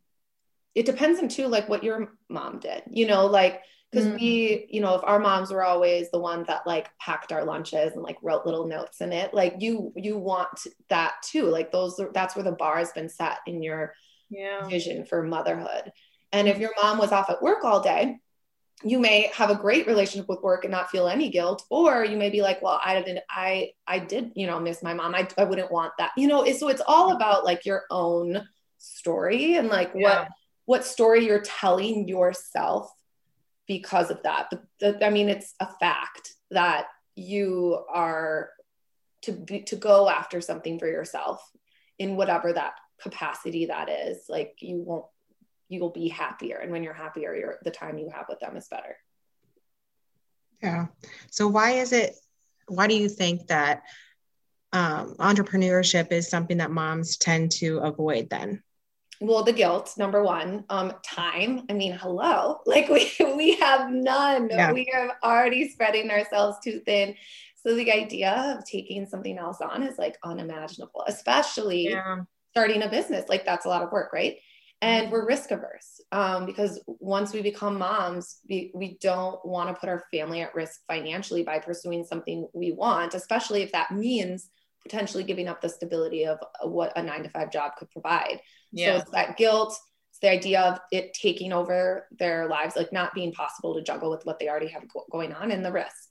it 0.75 0.85
depends 0.85 1.19
on 1.19 1.27
too 1.27 1.47
like 1.47 1.67
what 1.67 1.83
your 1.83 2.13
mom 2.29 2.59
did 2.59 2.83
you 2.91 3.07
know 3.07 3.25
like 3.25 3.61
because 3.91 4.05
mm-hmm. 4.05 4.17
we 4.17 4.67
you 4.69 4.81
know 4.81 4.93
if 4.93 5.01
our 5.03 5.17
moms 5.17 5.49
were 5.49 5.63
always 5.63 6.11
the 6.11 6.19
ones 6.19 6.45
that 6.45 6.67
like 6.67 6.89
packed 6.99 7.31
our 7.31 7.43
lunches 7.43 7.93
and 7.93 8.03
like 8.03 8.17
wrote 8.21 8.45
little 8.45 8.67
notes 8.67 9.01
in 9.01 9.11
it 9.11 9.33
like 9.33 9.55
you 9.57 9.91
you 9.95 10.15
want 10.15 10.67
that 10.89 11.15
too 11.23 11.45
like 11.45 11.71
those 11.71 11.99
that's 12.13 12.35
where 12.35 12.45
the 12.45 12.51
bar 12.51 12.77
has 12.77 12.91
been 12.91 13.09
set 13.09 13.39
in 13.47 13.63
your 13.63 13.95
yeah. 14.29 14.63
vision 14.67 15.05
for 15.05 15.23
motherhood 15.23 15.91
and 16.31 16.47
if 16.47 16.59
your 16.59 16.71
mom 16.79 16.99
was 16.99 17.11
off 17.11 17.31
at 17.31 17.41
work 17.41 17.63
all 17.63 17.81
day 17.81 18.15
you 18.83 18.99
may 18.99 19.29
have 19.33 19.49
a 19.49 19.55
great 19.55 19.87
relationship 19.87 20.29
with 20.29 20.41
work 20.41 20.63
and 20.63 20.71
not 20.71 20.89
feel 20.89 21.07
any 21.07 21.29
guilt 21.29 21.65
or 21.69 22.05
you 22.05 22.15
may 22.17 22.29
be 22.29 22.41
like 22.41 22.61
well 22.61 22.79
i 22.83 22.93
didn't 23.01 23.19
i 23.29 23.71
i 23.87 23.99
did 23.99 24.31
you 24.35 24.47
know 24.47 24.59
miss 24.59 24.81
my 24.81 24.93
mom. 24.93 25.13
I, 25.13 25.27
I 25.37 25.43
wouldn't 25.43 25.71
want 25.71 25.93
that 25.97 26.11
you 26.15 26.27
know 26.27 26.49
so 26.53 26.69
it's 26.69 26.81
all 26.87 27.11
about 27.11 27.43
like 27.43 27.65
your 27.65 27.83
own 27.91 28.47
story 28.77 29.55
and 29.55 29.67
like 29.67 29.91
yeah. 29.95 30.01
what 30.01 30.27
what 30.65 30.85
story 30.85 31.25
you're 31.25 31.41
telling 31.41 32.07
yourself 32.07 32.91
because 33.67 34.11
of 34.11 34.21
that. 34.23 34.47
But 34.49 34.63
the, 34.79 35.05
i 35.05 35.09
mean 35.09 35.29
it's 35.29 35.55
a 35.59 35.67
fact 35.79 36.33
that 36.51 36.87
you 37.15 37.83
are 37.89 38.51
to 39.23 39.33
be 39.33 39.61
to 39.63 39.75
go 39.75 40.09
after 40.09 40.41
something 40.41 40.79
for 40.79 40.87
yourself 40.87 41.41
in 41.97 42.15
whatever 42.15 42.53
that 42.53 42.73
capacity 43.01 43.65
that 43.65 43.89
is. 43.89 44.23
Like 44.29 44.55
you 44.59 44.81
won't 44.81 45.05
you 45.69 45.79
will 45.79 45.91
be 45.91 46.09
happier. 46.09 46.57
And 46.57 46.71
when 46.71 46.83
you're 46.83 46.93
happier 46.93 47.33
your 47.35 47.59
the 47.63 47.71
time 47.71 47.97
you 47.97 48.09
have 48.09 48.25
with 48.27 48.39
them 48.39 48.57
is 48.57 48.67
better. 48.67 48.97
Yeah. 50.61 50.87
So 51.31 51.47
why 51.47 51.71
is 51.73 51.93
it 51.93 52.15
why 52.67 52.87
do 52.87 52.95
you 52.95 53.07
think 53.07 53.47
that 53.47 53.83
um, 54.73 55.15
entrepreneurship 55.15 56.11
is 56.11 56.29
something 56.29 56.57
that 56.57 56.69
moms 56.69 57.17
tend 57.17 57.51
to 57.53 57.77
avoid 57.79 58.29
then? 58.29 58.61
Well 59.21 59.43
the 59.43 59.53
guilt 59.53 59.93
number 59.97 60.23
one 60.23 60.65
um 60.69 60.93
time. 61.05 61.65
I 61.69 61.73
mean 61.73 61.93
hello 61.93 62.59
like 62.65 62.89
we 62.89 63.11
we 63.37 63.55
have 63.57 63.91
none. 63.91 64.49
Yeah. 64.49 64.73
we 64.73 64.91
are 64.93 65.15
already 65.23 65.69
spreading 65.69 66.09
ourselves 66.09 66.57
too 66.63 66.79
thin. 66.79 67.15
So 67.55 67.75
the 67.75 67.91
idea 67.91 68.55
of 68.57 68.65
taking 68.65 69.05
something 69.05 69.37
else 69.37 69.59
on 69.61 69.83
is 69.83 69.97
like 69.97 70.17
unimaginable 70.23 71.03
especially 71.07 71.89
yeah. 71.89 72.21
starting 72.51 72.81
a 72.81 72.89
business. 72.89 73.29
Like 73.29 73.45
that's 73.45 73.65
a 73.65 73.69
lot 73.69 73.83
of 73.83 73.91
work 73.91 74.11
right 74.13 74.37
and 74.81 75.11
we're 75.11 75.25
risk 75.25 75.51
averse 75.51 75.99
um, 76.11 76.45
because 76.45 76.79
once 76.87 77.33
we 77.33 77.41
become 77.41 77.77
moms 77.77 78.37
we, 78.49 78.71
we 78.73 78.97
don't 79.01 79.43
want 79.45 79.69
to 79.69 79.79
put 79.79 79.89
our 79.89 80.03
family 80.11 80.41
at 80.41 80.55
risk 80.55 80.81
financially 80.87 81.43
by 81.43 81.59
pursuing 81.59 82.03
something 82.03 82.47
we 82.53 82.71
want 82.71 83.13
especially 83.13 83.61
if 83.61 83.71
that 83.71 83.91
means 83.91 84.49
potentially 84.83 85.23
giving 85.23 85.47
up 85.47 85.61
the 85.61 85.69
stability 85.69 86.25
of 86.25 86.39
what 86.63 86.93
a 86.97 87.03
nine 87.03 87.23
to 87.23 87.29
five 87.29 87.51
job 87.51 87.73
could 87.77 87.89
provide 87.91 88.39
yeah. 88.71 88.93
so 88.93 89.01
it's 89.01 89.11
that 89.11 89.37
guilt 89.37 89.77
it's 90.11 90.19
the 90.19 90.29
idea 90.29 90.61
of 90.61 90.79
it 90.91 91.13
taking 91.13 91.51
over 91.51 92.07
their 92.17 92.47
lives 92.47 92.75
like 92.75 92.93
not 92.93 93.13
being 93.13 93.33
possible 93.33 93.75
to 93.75 93.81
juggle 93.81 94.09
with 94.09 94.25
what 94.25 94.39
they 94.39 94.47
already 94.47 94.67
have 94.67 94.83
going 95.11 95.33
on 95.33 95.51
and 95.51 95.65
the 95.65 95.71
risk 95.71 96.09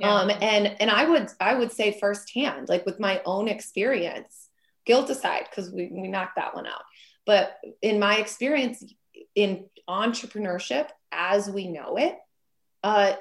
yeah. 0.00 0.12
um, 0.12 0.30
and 0.40 0.76
and 0.80 0.90
i 0.90 1.08
would 1.08 1.28
i 1.40 1.54
would 1.54 1.70
say 1.70 1.96
firsthand 1.98 2.68
like 2.68 2.84
with 2.84 2.98
my 2.98 3.22
own 3.24 3.46
experience 3.46 4.48
guilt 4.84 5.08
aside 5.10 5.46
because 5.48 5.70
we, 5.70 5.88
we 5.92 6.08
knocked 6.08 6.34
that 6.34 6.54
one 6.54 6.66
out 6.66 6.82
but 7.26 7.58
in 7.80 7.98
my 7.98 8.16
experience 8.16 8.84
in 9.34 9.66
entrepreneurship, 9.88 10.88
as 11.10 11.50
we 11.50 11.68
know 11.68 11.96
it, 11.96 12.16
uh, 12.82 13.14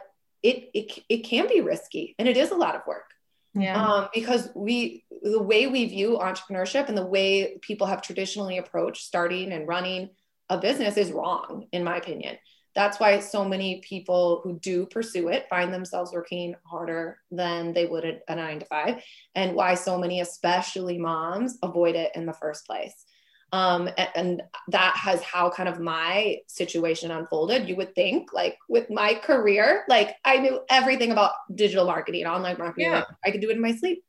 it, 0.43 0.69
it, 0.73 1.03
it 1.07 1.17
can 1.19 1.47
be 1.47 1.61
risky 1.61 2.15
and 2.17 2.27
it 2.27 2.37
is 2.37 2.51
a 2.51 2.55
lot 2.55 2.75
of 2.75 2.81
work. 2.87 3.05
Yeah. 3.53 3.83
Um, 3.83 4.09
because 4.13 4.49
we, 4.55 5.03
the 5.21 5.41
way 5.41 5.67
we 5.67 5.85
view 5.85 6.17
entrepreneurship 6.21 6.87
and 6.87 6.97
the 6.97 7.05
way 7.05 7.57
people 7.61 7.87
have 7.87 8.01
traditionally 8.01 8.57
approached 8.57 9.03
starting 9.03 9.51
and 9.51 9.67
running 9.67 10.09
a 10.49 10.57
business 10.57 10.97
is 10.97 11.11
wrong, 11.11 11.67
in 11.71 11.83
my 11.83 11.97
opinion. 11.97 12.37
That's 12.73 12.99
why 12.99 13.19
so 13.19 13.43
many 13.43 13.81
people 13.81 14.39
who 14.43 14.57
do 14.59 14.85
pursue 14.85 15.27
it 15.27 15.47
find 15.49 15.73
themselves 15.73 16.13
working 16.13 16.55
harder 16.65 17.19
than 17.29 17.73
they 17.73 17.85
would 17.85 18.05
at 18.05 18.21
a 18.29 18.35
nine 18.35 18.59
to 18.59 18.65
five, 18.65 19.03
and 19.35 19.55
why 19.55 19.75
so 19.75 19.97
many, 19.97 20.21
especially 20.21 20.97
moms, 20.97 21.57
avoid 21.61 21.95
it 21.95 22.11
in 22.15 22.25
the 22.25 22.33
first 22.33 22.65
place. 22.65 23.05
Um, 23.53 23.89
and, 23.97 24.09
and, 24.15 24.41
that 24.69 24.95
has 24.95 25.21
how 25.21 25.49
kind 25.49 25.67
of 25.67 25.81
my 25.81 26.37
situation 26.47 27.11
unfolded. 27.11 27.67
You 27.67 27.75
would 27.75 27.93
think, 27.95 28.31
like 28.31 28.57
with 28.69 28.89
my 28.89 29.15
career, 29.15 29.83
like 29.89 30.15
I 30.23 30.37
knew 30.37 30.61
everything 30.69 31.11
about 31.11 31.33
digital 31.53 31.85
marketing, 31.85 32.25
online 32.25 32.57
marketing. 32.57 32.91
Yeah. 32.91 33.03
I 33.25 33.31
could 33.31 33.41
do 33.41 33.49
it 33.49 33.57
in 33.57 33.61
my 33.61 33.75
sleep. 33.75 34.03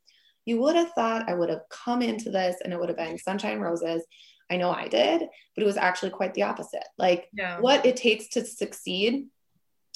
You 0.44 0.60
would 0.60 0.76
have 0.76 0.92
thought 0.92 1.28
I 1.28 1.34
would 1.34 1.48
have 1.48 1.62
come 1.70 2.02
into 2.02 2.30
this 2.30 2.56
and 2.62 2.72
it 2.72 2.78
would 2.78 2.88
have 2.88 2.98
been 2.98 3.18
sunshine 3.18 3.60
roses. 3.60 4.04
I 4.50 4.56
know 4.56 4.70
I 4.70 4.86
did, 4.88 5.20
but 5.20 5.62
it 5.62 5.66
was 5.66 5.76
actually 5.76 6.10
quite 6.10 6.34
the 6.34 6.42
opposite. 6.42 6.84
Like 6.98 7.28
yeah. 7.32 7.58
what 7.58 7.86
it 7.86 7.96
takes 7.96 8.28
to 8.30 8.44
succeed 8.44 9.26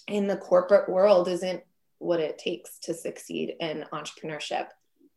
in 0.08 0.26
the 0.26 0.36
corporate 0.36 0.88
world 0.88 1.28
isn't 1.28 1.62
what 1.98 2.20
it 2.20 2.38
takes 2.38 2.78
to 2.80 2.94
succeed 2.94 3.54
in 3.60 3.84
entrepreneurship. 3.92 4.68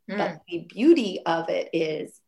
Mm. 0.09 0.17
But 0.17 0.41
the 0.48 0.65
beauty 0.67 1.21
of 1.25 1.50
it 1.50 1.69
is 1.74 2.19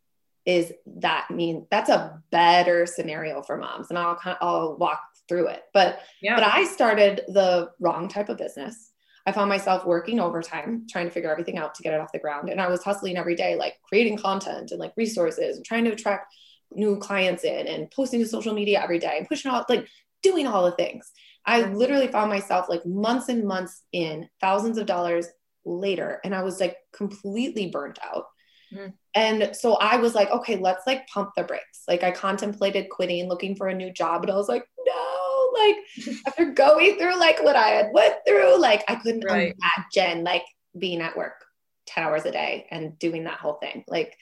is 0.45 0.73
that 0.85 1.29
mean 1.29 1.67
that's 1.69 1.89
a 1.89 2.21
better 2.31 2.85
scenario 2.85 3.41
for 3.41 3.57
moms 3.57 3.89
and 3.89 3.99
I'll 3.99 4.15
kind 4.15 4.37
of, 4.41 4.47
I'll 4.47 4.77
walk 4.77 5.01
through 5.27 5.47
it. 5.47 5.63
But 5.73 5.99
yeah. 6.21 6.35
but 6.35 6.43
I 6.43 6.65
started 6.65 7.21
the 7.27 7.71
wrong 7.79 8.07
type 8.07 8.29
of 8.29 8.37
business. 8.37 8.91
I 9.25 9.31
found 9.31 9.49
myself 9.49 9.85
working 9.85 10.19
overtime 10.19 10.87
trying 10.89 11.05
to 11.05 11.11
figure 11.11 11.31
everything 11.31 11.57
out 11.57 11.75
to 11.75 11.83
get 11.83 11.93
it 11.93 11.99
off 11.99 12.11
the 12.11 12.19
ground 12.19 12.49
and 12.49 12.59
I 12.59 12.67
was 12.67 12.83
hustling 12.83 13.17
every 13.17 13.35
day 13.35 13.55
like 13.55 13.75
creating 13.87 14.17
content 14.17 14.71
and 14.71 14.79
like 14.79 14.93
resources 14.97 15.57
and 15.57 15.65
trying 15.65 15.85
to 15.85 15.91
attract 15.91 16.33
new 16.73 16.97
clients 16.97 17.43
in 17.43 17.67
and 17.67 17.91
posting 17.91 18.19
to 18.21 18.27
social 18.27 18.53
media 18.53 18.81
every 18.81 18.97
day 18.97 19.17
and 19.17 19.27
pushing 19.27 19.51
out 19.51 19.69
like 19.69 19.87
doing 20.23 20.47
all 20.47 20.65
the 20.65 20.71
things. 20.71 21.11
I 21.45 21.61
literally 21.61 22.07
found 22.07 22.29
myself 22.29 22.67
like 22.69 22.85
months 22.85 23.29
and 23.29 23.43
months 23.45 23.83
in, 23.91 24.29
thousands 24.39 24.77
of 24.77 24.85
dollars 24.85 25.27
later 25.65 26.19
and 26.23 26.33
I 26.33 26.41
was 26.41 26.59
like 26.59 26.77
completely 26.91 27.69
burnt 27.69 27.99
out 28.03 28.25
Mm. 28.73 28.93
And 29.13 29.55
so 29.55 29.75
I 29.75 29.97
was 29.97 30.15
like, 30.15 30.29
okay, 30.31 30.57
let's 30.57 30.87
like 30.87 31.07
pump 31.07 31.31
the 31.35 31.43
brakes. 31.43 31.83
Like 31.87 32.03
I 32.03 32.11
contemplated 32.11 32.89
quitting, 32.89 33.27
looking 33.27 33.55
for 33.55 33.67
a 33.67 33.75
new 33.75 33.91
job, 33.91 34.21
but 34.21 34.29
I 34.29 34.35
was 34.35 34.47
like, 34.47 34.65
no, 34.85 35.51
like 35.53 36.15
after 36.27 36.51
going 36.51 36.97
through 36.97 37.19
like 37.19 37.43
what 37.43 37.55
I 37.55 37.69
had 37.69 37.89
went 37.93 38.15
through, 38.27 38.59
like 38.59 38.83
I 38.87 38.95
couldn't 38.95 39.25
right. 39.25 39.55
imagine 39.95 40.23
like 40.23 40.45
being 40.77 41.01
at 41.01 41.17
work 41.17 41.43
10 41.87 42.03
hours 42.03 42.25
a 42.25 42.31
day 42.31 42.67
and 42.71 42.97
doing 42.99 43.25
that 43.25 43.39
whole 43.39 43.55
thing. 43.55 43.83
Like 43.87 44.15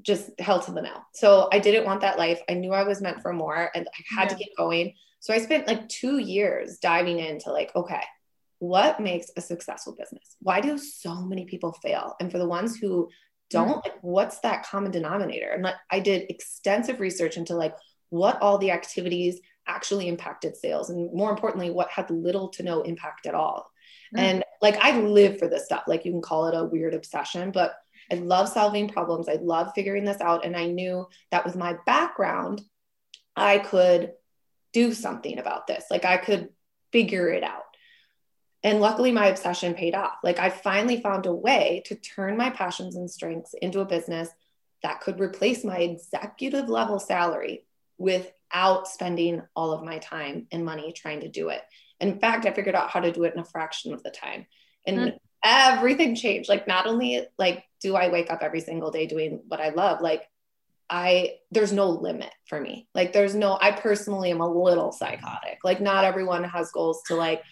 just 0.00 0.30
hell 0.40 0.60
to 0.60 0.72
the 0.72 0.82
nail. 0.82 1.04
So 1.14 1.48
I 1.52 1.58
didn't 1.58 1.84
want 1.84 2.00
that 2.00 2.18
life. 2.18 2.40
I 2.48 2.54
knew 2.54 2.72
I 2.72 2.84
was 2.84 3.02
meant 3.02 3.22
for 3.22 3.32
more 3.32 3.70
and 3.74 3.86
I 3.86 4.16
had 4.16 4.24
yeah. 4.24 4.28
to 4.28 4.34
keep 4.36 4.56
going. 4.56 4.94
So 5.20 5.32
I 5.32 5.38
spent 5.38 5.68
like 5.68 5.88
two 5.88 6.18
years 6.18 6.78
diving 6.78 7.18
into 7.18 7.52
like, 7.52 7.70
okay, 7.76 8.02
what 8.58 9.00
makes 9.00 9.26
a 9.36 9.40
successful 9.40 9.94
business? 9.98 10.36
Why 10.40 10.60
do 10.60 10.78
so 10.78 11.14
many 11.22 11.44
people 11.44 11.72
fail? 11.82 12.16
And 12.20 12.30
for 12.30 12.38
the 12.38 12.48
ones 12.48 12.76
who 12.76 13.08
don't 13.52 13.68
mm-hmm. 13.68 13.88
like 13.88 13.98
what's 14.00 14.40
that 14.40 14.64
common 14.64 14.90
denominator? 14.90 15.50
And 15.50 15.62
like 15.62 15.76
i 15.90 16.00
did 16.00 16.30
extensive 16.30 17.00
research 17.00 17.36
into 17.36 17.54
like 17.54 17.74
what 18.10 18.40
all 18.42 18.58
the 18.58 18.70
activities 18.70 19.40
actually 19.66 20.08
impacted 20.08 20.56
sales 20.56 20.90
and 20.90 21.12
more 21.14 21.30
importantly 21.30 21.70
what 21.70 21.90
had 21.90 22.10
little 22.10 22.48
to 22.48 22.62
no 22.62 22.82
impact 22.82 23.26
at 23.26 23.34
all. 23.34 23.70
Mm-hmm. 24.14 24.24
and 24.24 24.44
like 24.60 24.76
i 24.80 24.98
live 25.00 25.38
for 25.38 25.48
this 25.48 25.64
stuff. 25.64 25.84
Like 25.86 26.04
you 26.04 26.12
can 26.12 26.22
call 26.22 26.46
it 26.46 26.56
a 26.56 26.64
weird 26.64 26.94
obsession 26.94 27.50
but 27.50 27.74
i 28.10 28.14
love 28.16 28.48
solving 28.48 28.88
problems. 28.88 29.28
I 29.28 29.38
love 29.42 29.72
figuring 29.74 30.04
this 30.04 30.20
out. 30.20 30.44
And 30.44 30.56
i 30.56 30.66
knew 30.66 31.06
that 31.30 31.44
with 31.44 31.56
my 31.56 31.76
background 31.86 32.62
i 33.36 33.58
could 33.58 34.12
do 34.72 34.92
something 34.92 35.38
about 35.38 35.66
this. 35.66 35.84
Like 35.90 36.04
i 36.04 36.16
could 36.16 36.48
figure 36.92 37.30
it 37.30 37.42
out 37.42 37.71
and 38.64 38.80
luckily, 38.80 39.10
my 39.10 39.26
obsession 39.26 39.74
paid 39.74 39.94
off. 39.94 40.18
Like, 40.22 40.38
I 40.38 40.50
finally 40.50 41.00
found 41.00 41.26
a 41.26 41.34
way 41.34 41.82
to 41.86 41.96
turn 41.96 42.36
my 42.36 42.50
passions 42.50 42.94
and 42.94 43.10
strengths 43.10 43.54
into 43.54 43.80
a 43.80 43.84
business 43.84 44.28
that 44.82 45.00
could 45.00 45.20
replace 45.20 45.64
my 45.64 45.78
executive 45.78 46.68
level 46.68 46.98
salary 46.98 47.64
without 47.98 48.86
spending 48.86 49.42
all 49.56 49.72
of 49.72 49.84
my 49.84 49.98
time 49.98 50.46
and 50.52 50.64
money 50.64 50.92
trying 50.92 51.20
to 51.20 51.28
do 51.28 51.48
it. 51.48 51.62
In 52.00 52.18
fact, 52.18 52.46
I 52.46 52.52
figured 52.52 52.74
out 52.74 52.90
how 52.90 53.00
to 53.00 53.12
do 53.12 53.24
it 53.24 53.34
in 53.34 53.40
a 53.40 53.44
fraction 53.44 53.94
of 53.94 54.02
the 54.02 54.10
time. 54.10 54.46
And 54.86 54.98
mm-hmm. 54.98 55.16
everything 55.44 56.14
changed. 56.14 56.48
Like, 56.48 56.68
not 56.68 56.86
only 56.86 57.26
like 57.38 57.64
do 57.80 57.96
I 57.96 58.08
wake 58.08 58.30
up 58.30 58.42
every 58.42 58.60
single 58.60 58.90
day 58.90 59.06
doing 59.06 59.40
what 59.48 59.60
I 59.60 59.70
love, 59.70 60.00
like 60.00 60.28
I 60.88 61.38
there's 61.50 61.72
no 61.72 61.88
limit 61.88 62.30
for 62.46 62.60
me. 62.60 62.86
Like 62.94 63.12
there's 63.12 63.34
no 63.34 63.58
I 63.60 63.72
personally 63.72 64.30
am 64.30 64.40
a 64.40 64.52
little 64.52 64.92
psychotic. 64.92 65.58
Like 65.64 65.80
not 65.80 66.04
everyone 66.04 66.44
has 66.44 66.70
goals 66.70 67.02
to 67.06 67.14
like 67.14 67.42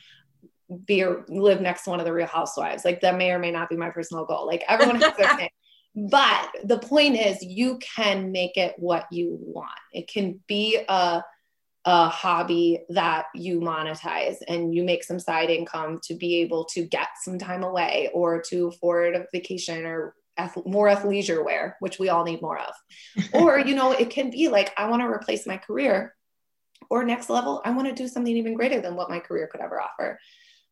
be 0.84 1.02
or 1.02 1.24
live 1.28 1.60
next 1.60 1.84
to 1.84 1.90
one 1.90 2.00
of 2.00 2.06
the 2.06 2.12
real 2.12 2.26
housewives. 2.26 2.84
Like 2.84 3.00
that 3.00 3.16
may 3.16 3.32
or 3.32 3.38
may 3.38 3.50
not 3.50 3.68
be 3.68 3.76
my 3.76 3.90
personal 3.90 4.24
goal. 4.24 4.46
Like 4.46 4.64
everyone 4.68 5.00
has 5.00 5.16
their 5.16 5.36
thing. 5.36 5.50
But 5.94 6.48
the 6.64 6.78
point 6.78 7.16
is 7.16 7.42
you 7.42 7.78
can 7.78 8.30
make 8.30 8.56
it 8.56 8.74
what 8.78 9.06
you 9.10 9.36
want. 9.40 9.70
It 9.92 10.08
can 10.08 10.40
be 10.46 10.78
a 10.88 11.22
a 11.86 12.08
hobby 12.08 12.78
that 12.90 13.24
you 13.34 13.58
monetize 13.58 14.36
and 14.46 14.74
you 14.74 14.84
make 14.84 15.02
some 15.02 15.18
side 15.18 15.48
income 15.48 15.98
to 16.02 16.14
be 16.14 16.36
able 16.42 16.66
to 16.66 16.84
get 16.84 17.08
some 17.22 17.38
time 17.38 17.62
away 17.62 18.10
or 18.12 18.42
to 18.42 18.68
afford 18.68 19.16
a 19.16 19.24
vacation 19.32 19.86
or 19.86 20.14
more 20.66 20.88
athleisure 20.88 21.44
wear, 21.44 21.76
which 21.80 21.98
we 21.98 22.08
all 22.10 22.24
need 22.24 22.42
more 22.42 22.58
of. 22.58 22.74
or, 23.32 23.58
you 23.58 23.74
know, 23.74 23.92
it 23.92 24.10
can 24.10 24.30
be 24.30 24.48
like, 24.48 24.72
I 24.76 24.88
want 24.88 25.00
to 25.02 25.06
replace 25.06 25.46
my 25.46 25.56
career 25.56 26.14
or 26.90 27.04
next 27.04 27.30
level, 27.30 27.62
I 27.64 27.70
want 27.70 27.88
to 27.88 27.94
do 27.94 28.08
something 28.08 28.36
even 28.36 28.54
greater 28.54 28.80
than 28.80 28.94
what 28.94 29.10
my 29.10 29.20
career 29.20 29.48
could 29.50 29.60
ever 29.60 29.80
offer 29.80 30.18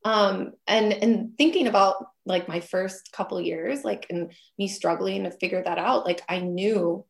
um 0.05 0.53
and 0.67 0.93
and 0.93 1.37
thinking 1.37 1.67
about 1.67 1.97
like 2.25 2.49
my 2.49 2.61
first 2.61 3.11
couple 3.13 3.41
years 3.41 3.85
like 3.85 4.07
and 4.11 4.33
me 4.59 4.69
struggling 4.69 5.25
to 5.25 5.31
figure 5.31 5.63
that 5.63 5.79
out 5.79 6.05
like 6.05 6.23
i 6.29 6.39
knew 6.39 7.05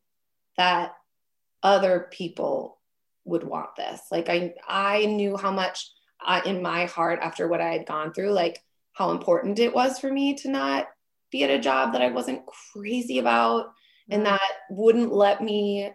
that 0.56 0.92
other 1.62 2.08
people 2.10 2.78
would 3.24 3.44
want 3.44 3.76
this 3.76 4.00
like 4.10 4.28
i 4.28 4.54
i 4.66 5.04
knew 5.04 5.36
how 5.36 5.50
much 5.50 5.90
uh, 6.24 6.40
in 6.44 6.62
my 6.62 6.86
heart 6.86 7.20
after 7.22 7.48
what 7.48 7.60
I 7.60 7.72
had 7.72 7.86
gone 7.86 8.12
through, 8.12 8.32
like 8.32 8.62
how 8.92 9.10
important 9.10 9.58
it 9.58 9.74
was 9.74 9.98
for 9.98 10.12
me 10.12 10.34
to 10.36 10.50
not 10.50 10.88
be 11.30 11.44
at 11.44 11.50
a 11.50 11.60
job 11.60 11.92
that 11.92 12.02
I 12.02 12.10
wasn't 12.10 12.46
crazy 12.46 13.18
about 13.18 13.72
and 14.10 14.26
that 14.26 14.40
wouldn't 14.70 15.12
let 15.12 15.42
me 15.42 15.90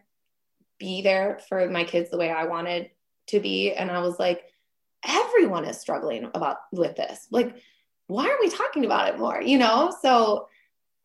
be 0.77 1.01
there 1.01 1.39
for 1.49 1.69
my 1.69 1.83
kids 1.83 2.09
the 2.09 2.17
way 2.17 2.29
I 2.29 2.45
wanted 2.45 2.91
to 3.27 3.39
be. 3.39 3.71
And 3.73 3.89
I 3.89 3.99
was 3.99 4.19
like, 4.19 4.43
everyone 5.05 5.65
is 5.65 5.79
struggling 5.79 6.29
about 6.33 6.57
with 6.71 6.95
this. 6.95 7.27
Like, 7.31 7.55
why 8.07 8.27
are 8.27 8.37
we 8.41 8.49
talking 8.49 8.85
about 8.85 9.09
it 9.13 9.19
more? 9.19 9.41
You 9.41 9.57
know? 9.57 9.95
So 10.01 10.47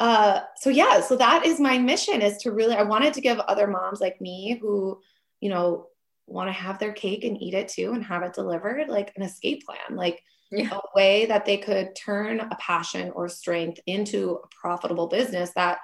uh 0.01 0.41
so 0.57 0.71
yeah, 0.71 1.01
so 1.01 1.17
that 1.17 1.45
is 1.45 1.59
my 1.59 1.79
mission 1.79 2.23
is 2.23 2.39
to 2.39 2.53
really 2.53 2.75
I 2.75 2.83
wanted 2.83 3.15
to 3.15 3.21
give 3.21 3.39
other 3.41 3.67
moms 3.67 4.01
like 4.01 4.21
me 4.21 4.59
who, 4.61 5.01
you 5.41 5.51
know, 5.51 5.89
want 6.27 6.49
to 6.49 6.53
have 6.53 6.79
their 6.79 6.93
cake 6.93 7.25
and 7.25 7.41
eat 7.43 7.55
it 7.55 7.69
too 7.69 7.93
and 7.93 8.05
have 8.05 8.23
it 8.23 8.35
delivered 8.35 8.89
like 8.89 9.13
an 9.17 9.23
escape 9.23 9.65
plan. 9.65 9.97
Like 9.97 10.23
yeah. 10.51 10.71
a 10.73 10.81
way 10.95 11.27
that 11.27 11.45
they 11.45 11.57
could 11.57 11.95
turn 11.97 12.41
a 12.41 12.57
passion 12.57 13.11
or 13.15 13.29
strength 13.29 13.81
into 13.87 14.39
a 14.45 14.49
profitable 14.49 15.09
business 15.09 15.51
that 15.55 15.79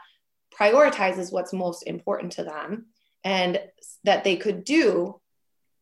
prioritizes 0.58 1.32
what's 1.32 1.52
most 1.52 1.82
important 1.82 2.32
to 2.32 2.44
them 2.44 2.86
and 3.24 3.60
that 4.04 4.24
they 4.24 4.36
could 4.36 4.64
do 4.64 5.20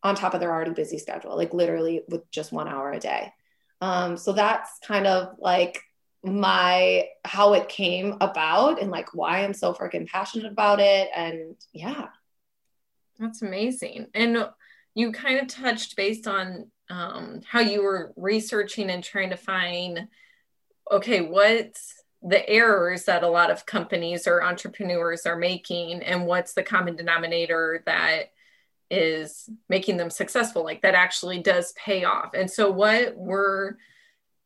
on 0.02 0.14
top 0.14 0.34
of 0.34 0.40
their 0.40 0.52
already 0.52 0.72
busy 0.72 0.98
schedule, 0.98 1.36
like 1.36 1.54
literally 1.54 2.02
with 2.08 2.28
just 2.30 2.52
one 2.52 2.68
hour 2.68 2.92
a 2.92 2.98
day. 2.98 3.32
Um, 3.80 4.16
so 4.16 4.32
that's 4.32 4.78
kind 4.86 5.06
of 5.06 5.36
like 5.38 5.80
my 6.24 7.08
how 7.24 7.54
it 7.54 7.68
came 7.68 8.16
about 8.20 8.80
and 8.80 8.90
like 8.90 9.14
why 9.14 9.42
I'm 9.42 9.54
so 9.54 9.74
freaking 9.74 10.08
passionate 10.08 10.50
about 10.50 10.80
it. 10.80 11.08
And 11.14 11.56
yeah. 11.72 12.08
That's 13.18 13.42
amazing. 13.42 14.08
And 14.14 14.48
you 14.94 15.12
kind 15.12 15.40
of 15.40 15.48
touched 15.48 15.96
based 15.96 16.26
on 16.26 16.70
um, 16.90 17.40
how 17.48 17.60
you 17.60 17.82
were 17.82 18.12
researching 18.16 18.90
and 18.90 19.02
trying 19.02 19.30
to 19.30 19.36
find 19.36 20.08
okay, 20.90 21.22
what's 21.22 21.94
the 22.22 22.46
errors 22.48 23.04
that 23.04 23.22
a 23.22 23.28
lot 23.28 23.50
of 23.50 23.66
companies 23.66 24.26
or 24.26 24.42
entrepreneurs 24.42 25.26
are 25.26 25.36
making 25.36 26.02
and 26.02 26.26
what's 26.26 26.54
the 26.54 26.62
common 26.62 26.94
denominator 26.96 27.82
that 27.86 28.30
is 28.92 29.48
making 29.68 29.96
them 29.96 30.10
successful 30.10 30.62
like 30.62 30.82
that 30.82 30.94
actually 30.94 31.40
does 31.40 31.72
pay 31.72 32.04
off 32.04 32.34
and 32.34 32.50
so 32.50 32.70
what 32.70 33.16
were 33.16 33.78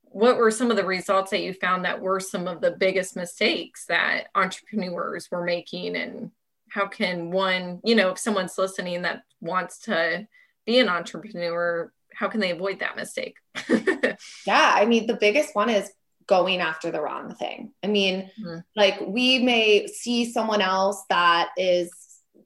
what 0.04 0.36
were 0.36 0.50
some 0.50 0.70
of 0.70 0.76
the 0.76 0.84
results 0.84 1.30
that 1.30 1.42
you 1.42 1.52
found 1.52 1.84
that 1.84 2.00
were 2.00 2.20
some 2.20 2.46
of 2.46 2.60
the 2.60 2.70
biggest 2.70 3.16
mistakes 3.16 3.84
that 3.86 4.28
entrepreneurs 4.34 5.28
were 5.30 5.44
making 5.44 5.96
and 5.96 6.30
how 6.70 6.86
can 6.86 7.30
one 7.30 7.80
you 7.84 7.94
know 7.94 8.10
if 8.10 8.18
someone's 8.18 8.56
listening 8.56 9.02
that 9.02 9.22
wants 9.40 9.80
to 9.80 10.26
be 10.64 10.78
an 10.78 10.88
entrepreneur 10.88 11.92
how 12.14 12.28
can 12.28 12.40
they 12.40 12.52
avoid 12.52 12.78
that 12.78 12.96
mistake 12.96 13.36
yeah 14.46 14.72
i 14.74 14.86
mean 14.86 15.06
the 15.06 15.18
biggest 15.20 15.54
one 15.54 15.68
is 15.68 15.90
going 16.26 16.60
after 16.60 16.90
the 16.90 17.00
wrong 17.00 17.34
thing. 17.34 17.72
I 17.82 17.86
mean, 17.86 18.30
mm-hmm. 18.40 18.58
like 18.74 19.00
we 19.00 19.38
may 19.38 19.86
see 19.86 20.30
someone 20.30 20.60
else 20.60 21.04
that 21.08 21.50
is 21.56 21.90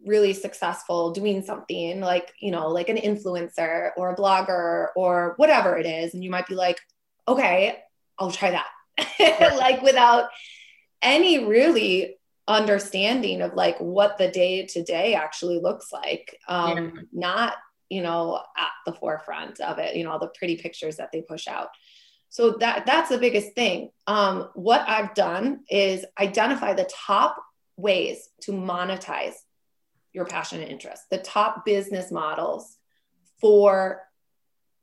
really 0.07 0.33
successful 0.33 1.13
doing 1.13 1.43
something 1.43 2.01
like, 2.01 2.33
you 2.41 2.51
know, 2.51 2.69
like 2.69 2.89
an 2.89 2.97
influencer 2.97 3.91
or 3.97 4.11
a 4.11 4.17
blogger 4.17 4.89
or 4.97 5.35
whatever 5.37 5.77
it 5.77 5.87
is. 5.87 6.15
And 6.15 6.25
you 6.25 6.31
might 6.31 6.47
be 6.47 6.55
like, 6.55 6.81
okay, 7.29 7.79
I'll 8.19 8.31
try 8.31 8.51
that. 8.51 9.57
like 9.59 9.83
without 9.83 10.29
any 11.03 11.45
really 11.45 12.17
understanding 12.49 13.43
of 13.43 13.55
like 13.55 13.79
what 13.79 14.19
the 14.19 14.29
day 14.29 14.67
to 14.67 14.83
day 14.83 15.15
actually 15.15 15.61
looks 15.61 15.93
like. 15.93 16.37
Um, 16.49 16.77
yeah. 16.77 17.03
Not, 17.13 17.55
you 17.89 18.03
know, 18.03 18.41
at 18.57 18.71
the 18.87 18.93
forefront 18.93 19.61
of 19.61 19.79
it, 19.79 19.97
you 19.97 20.05
know, 20.05 20.13
all 20.13 20.19
the 20.19 20.33
pretty 20.39 20.57
pictures 20.57 20.97
that 20.97 21.11
they 21.13 21.23
push 21.23 21.47
out. 21.47 21.69
So 22.29 22.53
that 22.61 22.87
that's 22.87 23.09
the 23.09 23.19
biggest 23.19 23.55
thing. 23.55 23.91
Um, 24.07 24.51
what 24.55 24.89
I've 24.89 25.15
done 25.15 25.61
is 25.69 26.05
identify 26.19 26.75
the 26.75 26.89
top 26.93 27.37
ways 27.77 28.29
to 28.43 28.53
monetize 28.53 29.35
your 30.13 30.25
passion 30.25 30.61
and 30.61 30.71
interest, 30.71 31.03
the 31.11 31.19
top 31.19 31.65
business 31.65 32.11
models 32.11 32.77
for 33.41 34.03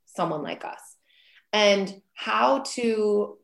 someone 0.06 0.44
like 0.44 0.66
us, 0.66 0.96
and 1.54 2.02
how 2.14 2.60
to 2.60 3.38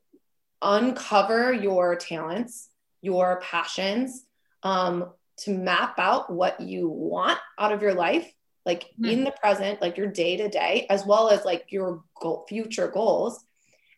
uncover 0.62 1.54
your 1.54 1.96
talents, 1.96 2.70
your 3.02 3.42
passions, 3.42 4.26
um, 4.64 5.12
to 5.38 5.52
map 5.52 6.00
out 6.00 6.32
what 6.32 6.60
you 6.62 6.88
want 6.88 7.40
out 7.60 7.72
of 7.72 7.82
your 7.82 7.94
life, 7.94 8.32
like 8.66 8.84
mm-hmm. 8.84 9.06
in 9.06 9.24
the 9.24 9.32
present, 9.32 9.82
like 9.82 9.98
your 9.98 10.08
day 10.08 10.38
to 10.38 10.48
day, 10.48 10.86
as 10.90 11.06
well 11.06 11.30
as 11.30 11.44
like 11.44 11.66
your 11.70 12.04
goal, 12.22 12.46
future 12.48 12.88
goals 12.88 13.44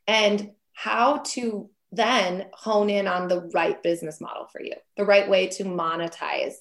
and 0.08 0.52
how 0.74 1.18
to 1.20 1.70
then 1.92 2.46
hone 2.54 2.90
in 2.90 3.08
on 3.08 3.28
the 3.28 3.42
right 3.54 3.82
business 3.82 4.20
model 4.20 4.48
for 4.52 4.62
you, 4.62 4.74
the 4.98 5.06
right 5.06 5.30
way 5.30 5.48
to 5.48 5.64
monetize 5.64 6.54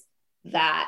that 0.45 0.87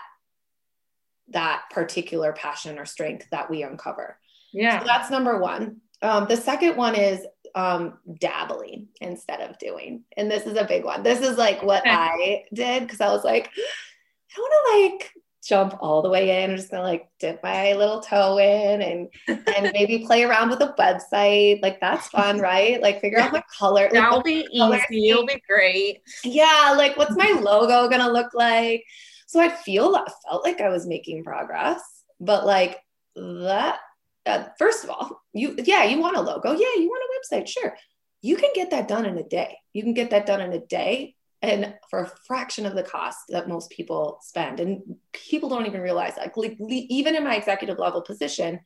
that 1.29 1.63
particular 1.71 2.33
passion 2.33 2.79
or 2.79 2.85
strength 2.85 3.27
that 3.31 3.49
we 3.49 3.63
uncover. 3.63 4.17
Yeah. 4.53 4.79
So 4.79 4.85
that's 4.85 5.09
number 5.09 5.39
one. 5.39 5.81
Um, 6.01 6.27
the 6.27 6.37
second 6.37 6.77
one 6.77 6.95
is 6.95 7.25
um, 7.55 7.97
dabbling 8.19 8.87
instead 9.01 9.41
of 9.41 9.57
doing. 9.57 10.03
And 10.15 10.29
this 10.29 10.45
is 10.45 10.57
a 10.57 10.65
big 10.65 10.83
one. 10.83 11.03
This 11.03 11.21
is 11.21 11.37
like 11.37 11.63
what 11.63 11.83
I 11.85 12.43
did 12.53 12.83
because 12.83 13.01
I 13.01 13.11
was 13.11 13.23
like, 13.23 13.49
I 13.55 14.39
want 14.39 14.53
to 14.53 14.97
like 14.97 15.13
jump 15.43 15.77
all 15.79 16.01
the 16.01 16.09
way 16.09 16.43
in. 16.43 16.51
I'm 16.51 16.57
just 16.57 16.69
gonna 16.69 16.83
like 16.83 17.07
dip 17.19 17.41
my 17.41 17.73
little 17.73 18.01
toe 18.01 18.37
in 18.37 18.81
and 18.81 19.09
and 19.27 19.71
maybe 19.73 20.05
play 20.05 20.23
around 20.23 20.49
with 20.49 20.61
a 20.61 20.75
website. 20.77 21.61
Like 21.61 21.79
that's 21.79 22.07
fun, 22.09 22.39
right? 22.39 22.81
Like 22.81 23.01
figure 23.01 23.19
out 23.19 23.31
my 23.31 23.43
color. 23.57 23.89
That'll 23.91 24.17
like, 24.17 24.25
be 24.25 24.47
easy. 24.51 25.09
It'll 25.09 25.25
be 25.25 25.41
great. 25.47 26.01
Yeah, 26.23 26.75
like 26.77 26.97
what's 26.97 27.15
my 27.15 27.39
logo 27.41 27.89
gonna 27.89 28.11
look 28.11 28.33
like? 28.33 28.83
So 29.27 29.39
I 29.39 29.49
feel 29.49 29.91
that 29.91 30.11
felt 30.27 30.43
like 30.43 30.59
I 30.61 30.69
was 30.69 30.87
making 30.87 31.23
progress, 31.23 31.81
but 32.19 32.45
like 32.45 32.79
that. 33.15 33.79
Uh, 34.25 34.45
first 34.59 34.83
of 34.83 34.89
all, 34.89 35.21
you 35.33 35.55
yeah, 35.63 35.83
you 35.85 35.99
want 35.99 36.17
a 36.17 36.21
logo. 36.21 36.51
Yeah, 36.51 36.75
you 36.75 36.89
want 36.89 37.03
a 37.03 37.35
website. 37.35 37.47
Sure, 37.47 37.75
you 38.21 38.35
can 38.35 38.49
get 38.55 38.71
that 38.71 38.87
done 38.87 39.05
in 39.05 39.17
a 39.17 39.23
day. 39.23 39.57
You 39.73 39.83
can 39.83 39.93
get 39.93 40.09
that 40.09 40.25
done 40.25 40.41
in 40.41 40.51
a 40.51 40.59
day 40.59 41.15
and 41.41 41.75
for 41.89 41.99
a 41.99 42.11
fraction 42.25 42.65
of 42.65 42.75
the 42.75 42.83
cost 42.83 43.19
that 43.29 43.47
most 43.47 43.69
people 43.69 44.19
spend 44.21 44.59
and 44.59 44.81
people 45.13 45.49
don't 45.49 45.67
even 45.67 45.81
realize 45.81 46.15
that 46.15 46.35
like 46.35 46.57
even 46.69 47.15
in 47.15 47.23
my 47.23 47.35
executive 47.35 47.77
level 47.77 48.01
position 48.01 48.59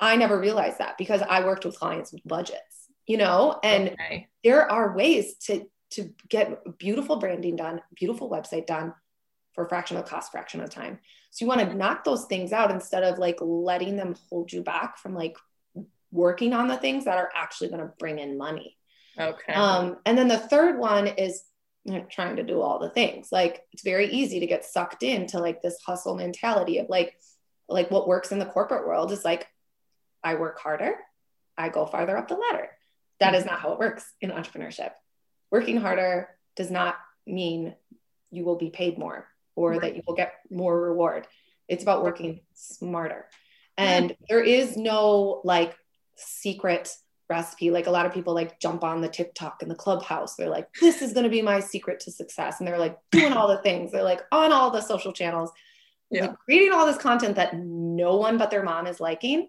i 0.00 0.16
never 0.16 0.38
realized 0.38 0.78
that 0.78 0.98
because 0.98 1.22
i 1.28 1.44
worked 1.44 1.64
with 1.64 1.78
clients 1.78 2.12
with 2.12 2.26
budgets 2.26 2.88
you 3.06 3.16
know 3.16 3.58
and 3.62 3.90
okay. 3.90 4.28
there 4.42 4.70
are 4.70 4.96
ways 4.96 5.34
to 5.36 5.64
to 5.90 6.12
get 6.28 6.78
beautiful 6.78 7.16
branding 7.16 7.56
done 7.56 7.80
beautiful 7.94 8.28
website 8.28 8.66
done 8.66 8.92
for 9.60 9.66
a 9.66 9.68
fraction 9.68 9.96
of 9.98 10.04
the 10.04 10.10
cost 10.10 10.32
fraction 10.32 10.60
of 10.60 10.70
the 10.70 10.74
time. 10.74 10.98
So 11.30 11.44
you 11.44 11.48
want 11.48 11.60
to 11.60 11.76
knock 11.76 12.04
those 12.04 12.24
things 12.24 12.52
out 12.52 12.70
instead 12.70 13.04
of 13.04 13.18
like 13.18 13.38
letting 13.40 13.96
them 13.96 14.16
hold 14.30 14.50
you 14.52 14.62
back 14.62 14.96
from 14.96 15.14
like 15.14 15.36
working 16.10 16.54
on 16.54 16.66
the 16.66 16.78
things 16.78 17.04
that 17.04 17.18
are 17.18 17.28
actually 17.34 17.68
going 17.68 17.82
to 17.82 17.92
bring 17.98 18.18
in 18.18 18.38
money. 18.38 18.76
Okay. 19.18 19.52
Um, 19.52 19.98
and 20.06 20.16
then 20.16 20.28
the 20.28 20.38
third 20.38 20.78
one 20.78 21.06
is 21.06 21.42
trying 22.10 22.36
to 22.36 22.42
do 22.42 22.62
all 22.62 22.78
the 22.78 22.88
things. 22.88 23.28
Like 23.30 23.62
it's 23.72 23.82
very 23.82 24.10
easy 24.10 24.40
to 24.40 24.46
get 24.46 24.64
sucked 24.64 25.02
into 25.02 25.38
like 25.38 25.60
this 25.60 25.78
hustle 25.84 26.16
mentality 26.16 26.78
of 26.78 26.88
like 26.88 27.18
like 27.68 27.90
what 27.90 28.08
works 28.08 28.32
in 28.32 28.38
the 28.38 28.46
corporate 28.46 28.86
world 28.86 29.12
is 29.12 29.24
like 29.24 29.46
i 30.24 30.34
work 30.34 30.58
harder 30.58 30.96
i 31.56 31.68
go 31.68 31.86
farther 31.86 32.16
up 32.16 32.28
the 32.28 32.34
ladder. 32.34 32.70
That 33.20 33.34
is 33.34 33.44
not 33.44 33.60
how 33.60 33.72
it 33.72 33.78
works 33.78 34.10
in 34.22 34.30
entrepreneurship. 34.30 34.92
Working 35.50 35.76
harder 35.76 36.30
does 36.56 36.70
not 36.70 36.96
mean 37.26 37.74
you 38.30 38.44
will 38.44 38.56
be 38.56 38.70
paid 38.70 38.98
more 38.98 39.28
or 39.60 39.70
right. 39.70 39.80
that 39.80 39.96
you 39.96 40.02
will 40.06 40.14
get 40.14 40.32
more 40.50 40.80
reward 40.80 41.26
it's 41.68 41.82
about 41.82 42.02
working 42.02 42.40
smarter 42.54 43.26
and 43.76 44.14
there 44.28 44.42
is 44.42 44.76
no 44.76 45.40
like 45.44 45.74
secret 46.16 46.94
recipe. 47.30 47.70
Like 47.70 47.86
a 47.86 47.90
lot 47.90 48.04
of 48.04 48.12
people 48.12 48.34
like 48.34 48.60
jump 48.60 48.84
on 48.84 49.00
the 49.00 49.08
TikTok 49.08 49.62
and 49.62 49.70
the 49.70 49.76
clubhouse. 49.76 50.34
They're 50.34 50.50
like, 50.50 50.68
this 50.80 51.00
is 51.00 51.14
going 51.14 51.24
to 51.24 51.30
be 51.30 51.40
my 51.40 51.60
secret 51.60 52.00
to 52.00 52.10
success. 52.10 52.58
And 52.58 52.68
they're 52.68 52.78
like 52.78 52.98
doing 53.10 53.32
all 53.32 53.48
the 53.48 53.62
things. 53.62 53.92
They're 53.92 54.02
like 54.02 54.22
on 54.32 54.52
all 54.52 54.70
the 54.70 54.82
social 54.82 55.12
channels, 55.12 55.50
yeah. 56.10 56.26
like 56.26 56.38
creating 56.44 56.72
all 56.72 56.84
this 56.84 56.98
content 56.98 57.36
that 57.36 57.56
no 57.56 58.16
one 58.16 58.36
but 58.36 58.50
their 58.50 58.62
mom 58.62 58.86
is 58.86 59.00
liking. 59.00 59.48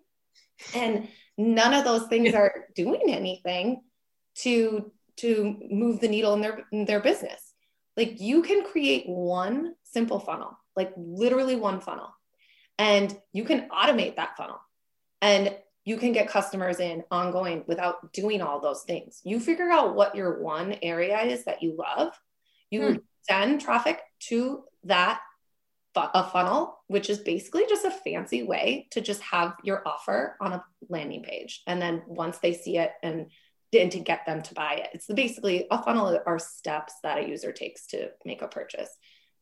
And 0.75 1.07
none 1.37 1.73
of 1.73 1.83
those 1.83 2.07
things 2.07 2.33
are 2.33 2.67
doing 2.75 3.03
anything 3.07 3.81
to 4.35 4.91
to 5.17 5.57
move 5.69 5.99
the 5.99 6.07
needle 6.07 6.33
in 6.35 6.41
their 6.41 6.65
in 6.71 6.85
their 6.85 7.01
business. 7.01 7.50
Like 7.97 8.19
you 8.21 8.41
can 8.41 8.63
create 8.63 9.07
one 9.07 9.73
simple 9.83 10.19
funnel, 10.19 10.57
like 10.75 10.93
literally 10.95 11.55
one 11.55 11.81
funnel. 11.81 12.09
And 12.77 13.15
you 13.33 13.43
can 13.43 13.69
automate 13.69 14.15
that 14.15 14.37
funnel. 14.37 14.59
And 15.21 15.55
you 15.83 15.97
can 15.97 16.13
get 16.13 16.29
customers 16.29 16.79
in 16.79 17.03
ongoing 17.11 17.63
without 17.67 18.13
doing 18.13 18.41
all 18.41 18.59
those 18.59 18.83
things. 18.83 19.21
You 19.23 19.39
figure 19.39 19.69
out 19.69 19.95
what 19.95 20.15
your 20.15 20.41
one 20.41 20.75
area 20.81 21.19
is 21.21 21.45
that 21.45 21.61
you 21.61 21.75
love, 21.77 22.13
you 22.69 22.87
hmm. 22.87 22.95
send 23.27 23.61
traffic 23.61 23.99
to 24.29 24.63
that 24.83 25.19
a 25.95 26.23
funnel, 26.23 26.79
which 26.87 27.09
is 27.09 27.19
basically 27.19 27.65
just 27.67 27.85
a 27.85 27.91
fancy 27.91 28.43
way 28.43 28.87
to 28.91 29.01
just 29.01 29.21
have 29.21 29.55
your 29.63 29.85
offer 29.85 30.37
on 30.39 30.53
a 30.53 30.63
landing 30.89 31.23
page. 31.23 31.63
And 31.67 31.81
then 31.81 32.03
once 32.07 32.37
they 32.37 32.53
see 32.53 32.77
it 32.77 32.91
and 33.03 33.27
and 33.73 33.91
to 33.91 33.99
get 33.99 34.25
them 34.25 34.41
to 34.41 34.53
buy 34.53 34.73
it. 34.73 34.89
It's 34.93 35.07
basically 35.07 35.67
a 35.71 35.81
funnel 35.81 36.19
are 36.25 36.39
steps 36.39 36.93
that 37.03 37.19
a 37.19 37.27
user 37.27 37.51
takes 37.51 37.87
to 37.87 38.09
make 38.25 38.41
a 38.41 38.47
purchase. 38.47 38.89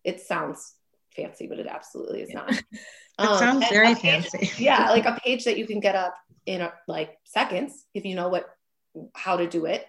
It 0.03 0.21
sounds 0.21 0.75
fancy, 1.15 1.47
but 1.47 1.59
it 1.59 1.67
absolutely 1.67 2.21
is 2.21 2.33
not. 2.33 2.51
It 3.19 3.27
um, 3.27 3.37
sounds 3.37 3.67
very 3.67 3.95
page, 3.95 4.29
fancy. 4.29 4.49
yeah, 4.63 4.91
like 4.91 5.05
a 5.05 5.19
page 5.21 5.43
that 5.43 5.57
you 5.57 5.67
can 5.67 5.81
get 5.81 5.93
up 5.93 6.15
in 6.45 6.61
a, 6.61 6.71
like 6.87 7.17
seconds 7.25 7.85
if 7.93 8.05
you 8.05 8.15
know 8.15 8.29
what 8.29 8.45
how 9.13 9.35
to 9.35 9.45
do 9.45 9.65
it 9.65 9.85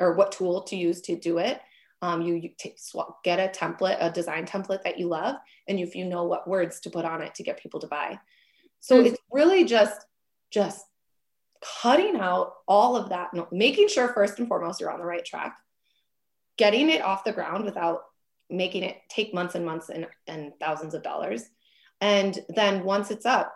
or 0.00 0.14
what 0.14 0.32
tool 0.32 0.62
to 0.62 0.74
use 0.74 1.00
to 1.02 1.16
do 1.16 1.38
it. 1.38 1.60
Um, 2.02 2.20
you, 2.20 2.34
you 2.34 2.50
take, 2.58 2.76
get 3.22 3.38
a 3.38 3.56
template, 3.56 3.98
a 4.00 4.10
design 4.10 4.44
template 4.44 4.82
that 4.82 4.98
you 4.98 5.06
love, 5.06 5.36
and 5.68 5.78
if 5.78 5.94
you 5.94 6.04
know 6.04 6.24
what 6.24 6.48
words 6.48 6.80
to 6.80 6.90
put 6.90 7.04
on 7.04 7.22
it 7.22 7.36
to 7.36 7.44
get 7.44 7.62
people 7.62 7.78
to 7.78 7.86
buy. 7.86 8.18
So 8.80 8.96
mm-hmm. 8.96 9.06
it's 9.06 9.18
really 9.30 9.64
just 9.64 10.04
just 10.50 10.84
cutting 11.82 12.16
out 12.16 12.54
all 12.68 12.96
of 12.96 13.08
that, 13.10 13.30
making 13.52 13.88
sure 13.88 14.08
first 14.08 14.38
and 14.38 14.48
foremost 14.48 14.80
you're 14.80 14.90
on 14.90 14.98
the 14.98 15.06
right 15.06 15.24
track, 15.24 15.56
getting 16.56 16.90
it 16.90 17.02
off 17.02 17.24
the 17.24 17.32
ground 17.32 17.64
without 17.64 18.02
making 18.50 18.82
it 18.82 18.98
take 19.08 19.34
months 19.34 19.54
and 19.54 19.64
months 19.64 19.88
and, 19.88 20.06
and 20.26 20.52
thousands 20.60 20.94
of 20.94 21.02
dollars. 21.02 21.44
And 22.00 22.38
then 22.48 22.84
once 22.84 23.10
it's 23.10 23.26
up, 23.26 23.54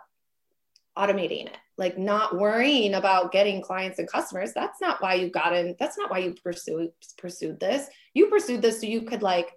automating 0.97 1.45
it, 1.45 1.57
like 1.77 1.97
not 1.97 2.37
worrying 2.37 2.93
about 2.93 3.31
getting 3.31 3.61
clients 3.61 3.99
and 3.99 4.11
customers. 4.11 4.53
That's 4.53 4.81
not 4.81 5.01
why 5.01 5.13
you 5.13 5.29
got 5.29 5.55
in. 5.55 5.75
That's 5.79 5.97
not 5.97 6.11
why 6.11 6.19
you 6.19 6.35
pursued 6.43 6.91
pursued 7.17 7.59
this. 7.59 7.87
You 8.13 8.27
pursued 8.27 8.61
this 8.61 8.81
so 8.81 8.87
you 8.87 9.03
could 9.03 9.21
like 9.21 9.53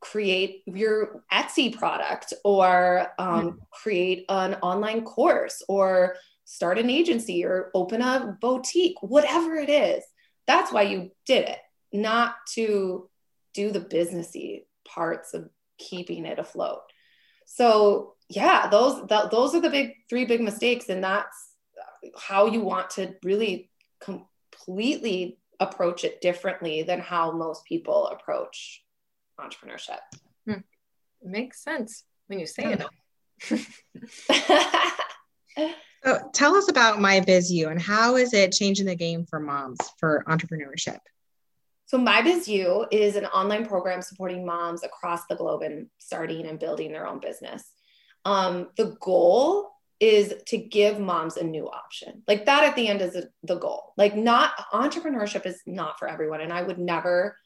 create 0.00 0.62
your 0.66 1.24
Etsy 1.32 1.76
product 1.76 2.34
or 2.44 3.06
um, 3.18 3.28
mm-hmm. 3.28 3.58
create 3.70 4.24
an 4.28 4.54
online 4.54 5.04
course 5.04 5.62
or 5.68 6.16
start 6.44 6.78
an 6.78 6.90
agency 6.90 7.44
or 7.44 7.70
open 7.74 8.02
a 8.02 8.36
boutique, 8.40 8.96
whatever 9.02 9.56
it 9.56 9.70
is. 9.70 10.04
That's 10.46 10.72
why 10.72 10.82
you 10.82 11.10
did 11.26 11.48
it, 11.48 11.58
not 11.92 12.36
to 12.54 13.08
do 13.54 13.70
the 13.70 13.80
businessy 13.80 14.64
parts 14.86 15.32
of 15.34 15.48
keeping 15.78 16.26
it 16.26 16.38
afloat. 16.38 16.82
So 17.46 18.14
yeah, 18.28 18.68
those 18.68 19.06
th- 19.08 19.30
those 19.30 19.54
are 19.54 19.60
the 19.60 19.70
big 19.70 19.92
three 20.08 20.24
big 20.24 20.40
mistakes, 20.40 20.88
and 20.88 21.02
that's 21.02 21.52
how 22.18 22.46
you 22.46 22.60
want 22.60 22.90
to 22.90 23.14
really 23.22 23.70
completely 24.00 25.38
approach 25.60 26.04
it 26.04 26.20
differently 26.20 26.82
than 26.82 27.00
how 27.00 27.32
most 27.32 27.64
people 27.64 28.08
approach 28.08 28.82
entrepreneurship. 29.40 30.00
Hmm. 30.46 30.60
Makes 31.22 31.62
sense 31.62 32.04
when 32.26 32.38
you 32.38 32.46
say 32.46 32.76
it. 32.76 32.82
So 36.04 36.20
tell 36.34 36.54
us 36.54 36.68
about 36.68 37.00
My 37.00 37.20
Biz 37.20 37.50
You 37.50 37.68
and 37.70 37.80
how 37.80 38.16
is 38.16 38.34
it 38.34 38.52
changing 38.52 38.86
the 38.86 38.94
game 38.94 39.24
for 39.24 39.40
moms 39.40 39.78
for 39.98 40.22
entrepreneurship? 40.28 40.98
So 41.86 41.96
My 41.96 42.20
Biz 42.20 42.46
You 42.46 42.86
is 42.90 43.16
an 43.16 43.24
online 43.26 43.64
program 43.64 44.02
supporting 44.02 44.44
moms 44.44 44.84
across 44.84 45.26
the 45.28 45.36
globe 45.36 45.62
and 45.62 45.86
starting 45.98 46.46
and 46.46 46.58
building 46.58 46.92
their 46.92 47.06
own 47.06 47.20
business. 47.20 47.64
Um, 48.26 48.68
the 48.76 48.96
goal 49.00 49.70
is 49.98 50.34
to 50.48 50.58
give 50.58 50.98
moms 50.98 51.38
a 51.38 51.44
new 51.44 51.70
option. 51.70 52.22
Like 52.28 52.44
that 52.46 52.64
at 52.64 52.76
the 52.76 52.88
end 52.88 53.00
is 53.00 53.16
the 53.42 53.58
goal. 53.58 53.94
Like 53.96 54.14
not 54.14 54.52
entrepreneurship 54.74 55.46
is 55.46 55.62
not 55.66 55.98
for 55.98 56.06
everyone. 56.06 56.42
And 56.42 56.52
I 56.52 56.62
would 56.62 56.78
never 56.78 57.38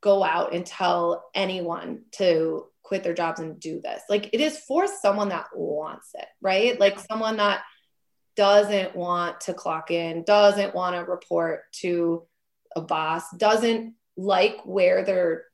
go 0.00 0.24
out 0.24 0.54
and 0.54 0.64
tell 0.64 1.28
anyone 1.34 2.04
to 2.12 2.66
quit 2.82 3.02
their 3.02 3.14
jobs 3.14 3.40
and 3.40 3.60
do 3.60 3.82
this. 3.82 4.00
Like 4.08 4.30
it 4.32 4.40
is 4.40 4.58
for 4.60 4.86
someone 4.86 5.28
that 5.28 5.46
wants 5.54 6.10
it, 6.14 6.26
right? 6.40 6.80
Like 6.80 6.98
someone 7.00 7.36
that 7.36 7.62
doesn't 8.38 8.94
want 8.94 9.40
to 9.40 9.52
clock 9.52 9.90
in, 9.90 10.22
doesn't 10.22 10.72
want 10.72 10.94
to 10.94 11.00
report 11.00 11.72
to 11.72 12.22
a 12.76 12.80
boss, 12.80 13.24
doesn't 13.36 13.94
like 14.16 14.60
where 14.64 15.04
their 15.04 15.46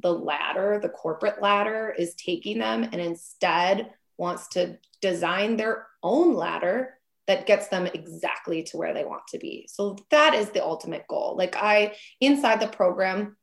the 0.00 0.12
ladder, 0.12 0.78
the 0.80 0.88
corporate 0.88 1.42
ladder 1.42 1.92
is 1.98 2.14
taking 2.14 2.60
them 2.60 2.84
and 2.84 3.00
instead 3.00 3.90
wants 4.16 4.46
to 4.46 4.78
design 5.02 5.56
their 5.56 5.88
own 6.04 6.34
ladder 6.34 6.94
that 7.26 7.46
gets 7.46 7.66
them 7.66 7.88
exactly 7.88 8.62
to 8.62 8.76
where 8.76 8.94
they 8.94 9.04
want 9.04 9.26
to 9.30 9.38
be. 9.38 9.68
So 9.68 9.96
that 10.10 10.34
is 10.34 10.50
the 10.50 10.64
ultimate 10.64 11.08
goal. 11.08 11.34
Like 11.36 11.56
I 11.56 11.96
inside 12.20 12.60
the 12.60 12.68
program 12.68 13.36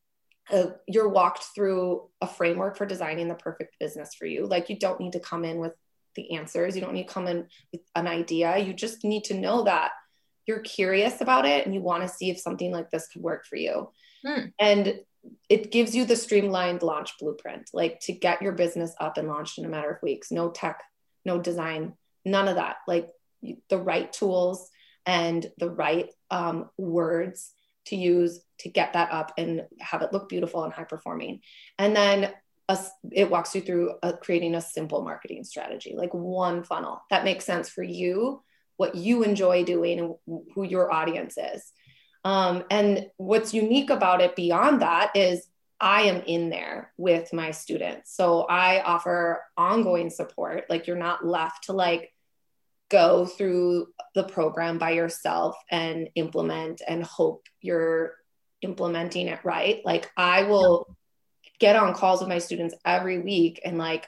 uh, 0.49 0.67
you're 0.87 1.09
walked 1.09 1.43
through 1.53 2.07
a 2.21 2.27
framework 2.27 2.77
for 2.77 2.85
designing 2.85 3.27
the 3.27 3.35
perfect 3.35 3.75
business 3.79 4.13
for 4.13 4.25
you. 4.25 4.45
Like 4.45 4.69
you 4.69 4.79
don't 4.79 5.01
need 5.01 5.13
to 5.13 5.19
come 5.19 5.43
in 5.43 5.57
with 5.57 5.73
the 6.15 6.35
answers. 6.35 6.75
You 6.75 6.81
don't 6.81 6.93
need 6.93 7.07
to 7.07 7.13
come 7.13 7.27
in 7.27 7.47
with 7.71 7.81
an 7.95 8.07
idea. 8.07 8.57
You 8.57 8.73
just 8.73 9.03
need 9.03 9.25
to 9.25 9.33
know 9.33 9.63
that 9.63 9.91
you're 10.45 10.59
curious 10.59 11.21
about 11.21 11.45
it 11.45 11.65
and 11.65 11.73
you 11.73 11.81
want 11.81 12.03
to 12.03 12.09
see 12.09 12.29
if 12.29 12.39
something 12.39 12.71
like 12.71 12.91
this 12.91 13.07
could 13.07 13.21
work 13.21 13.45
for 13.45 13.55
you. 13.55 13.89
Hmm. 14.25 14.47
And 14.59 14.99
it 15.49 15.71
gives 15.71 15.95
you 15.95 16.05
the 16.05 16.15
streamlined 16.15 16.83
launch 16.83 17.17
blueprint, 17.19 17.69
like 17.73 17.99
to 18.01 18.13
get 18.13 18.41
your 18.41 18.51
business 18.51 18.93
up 18.99 19.17
and 19.17 19.27
launched 19.27 19.57
in 19.57 19.65
a 19.65 19.69
matter 19.69 19.91
of 19.91 20.01
weeks. 20.03 20.31
No 20.31 20.51
tech, 20.51 20.83
no 21.23 21.39
design, 21.39 21.93
none 22.23 22.47
of 22.47 22.55
that. 22.55 22.77
Like 22.87 23.09
the 23.69 23.79
right 23.79 24.11
tools 24.11 24.69
and 25.05 25.45
the 25.57 25.69
right 25.69 26.09
um, 26.31 26.69
words 26.77 27.51
to 27.87 27.95
use 27.95 28.41
to 28.59 28.69
get 28.69 28.93
that 28.93 29.11
up 29.11 29.33
and 29.37 29.63
have 29.79 30.01
it 30.01 30.13
look 30.13 30.29
beautiful 30.29 30.63
and 30.63 30.73
high 30.73 30.85
performing. 30.85 31.41
And 31.77 31.95
then 31.95 32.31
a, 32.67 32.77
it 33.11 33.29
walks 33.29 33.53
you 33.55 33.61
through 33.61 33.93
a, 34.01 34.13
creating 34.13 34.55
a 34.55 34.61
simple 34.61 35.03
marketing 35.03 35.43
strategy, 35.43 35.93
like 35.95 36.13
one 36.13 36.63
funnel 36.63 37.01
that 37.09 37.23
makes 37.23 37.45
sense 37.45 37.69
for 37.69 37.83
you, 37.83 38.41
what 38.77 38.95
you 38.95 39.23
enjoy 39.23 39.63
doing, 39.63 39.99
and 39.99 40.43
who 40.53 40.63
your 40.63 40.91
audience 40.91 41.37
is. 41.37 41.71
Um, 42.23 42.63
and 42.71 43.07
what's 43.17 43.53
unique 43.53 43.91
about 43.91 44.21
it 44.21 44.35
beyond 44.35 44.81
that 44.81 45.11
is 45.15 45.47
I 45.79 46.03
am 46.03 46.23
in 46.25 46.49
there 46.49 46.91
with 46.97 47.31
my 47.33 47.51
students. 47.51 48.15
So 48.15 48.41
I 48.41 48.81
offer 48.81 49.43
ongoing 49.57 50.09
support. 50.09 50.65
Like 50.69 50.87
you're 50.87 50.95
not 50.95 51.25
left 51.25 51.65
to 51.65 51.73
like 51.73 52.11
go 52.89 53.25
through 53.25 53.87
the 54.13 54.23
program 54.23 54.77
by 54.77 54.91
yourself 54.91 55.55
and 55.69 56.09
implement 56.15 56.81
and 56.87 57.03
hope 57.03 57.45
you're 57.61 58.13
implementing 58.61 59.27
it 59.27 59.39
right. 59.43 59.81
Like 59.85 60.09
I 60.17 60.43
will 60.43 60.95
get 61.59 61.75
on 61.75 61.93
calls 61.93 62.19
with 62.19 62.29
my 62.29 62.39
students 62.39 62.75
every 62.83 63.19
week 63.19 63.61
and 63.63 63.77
like 63.77 64.07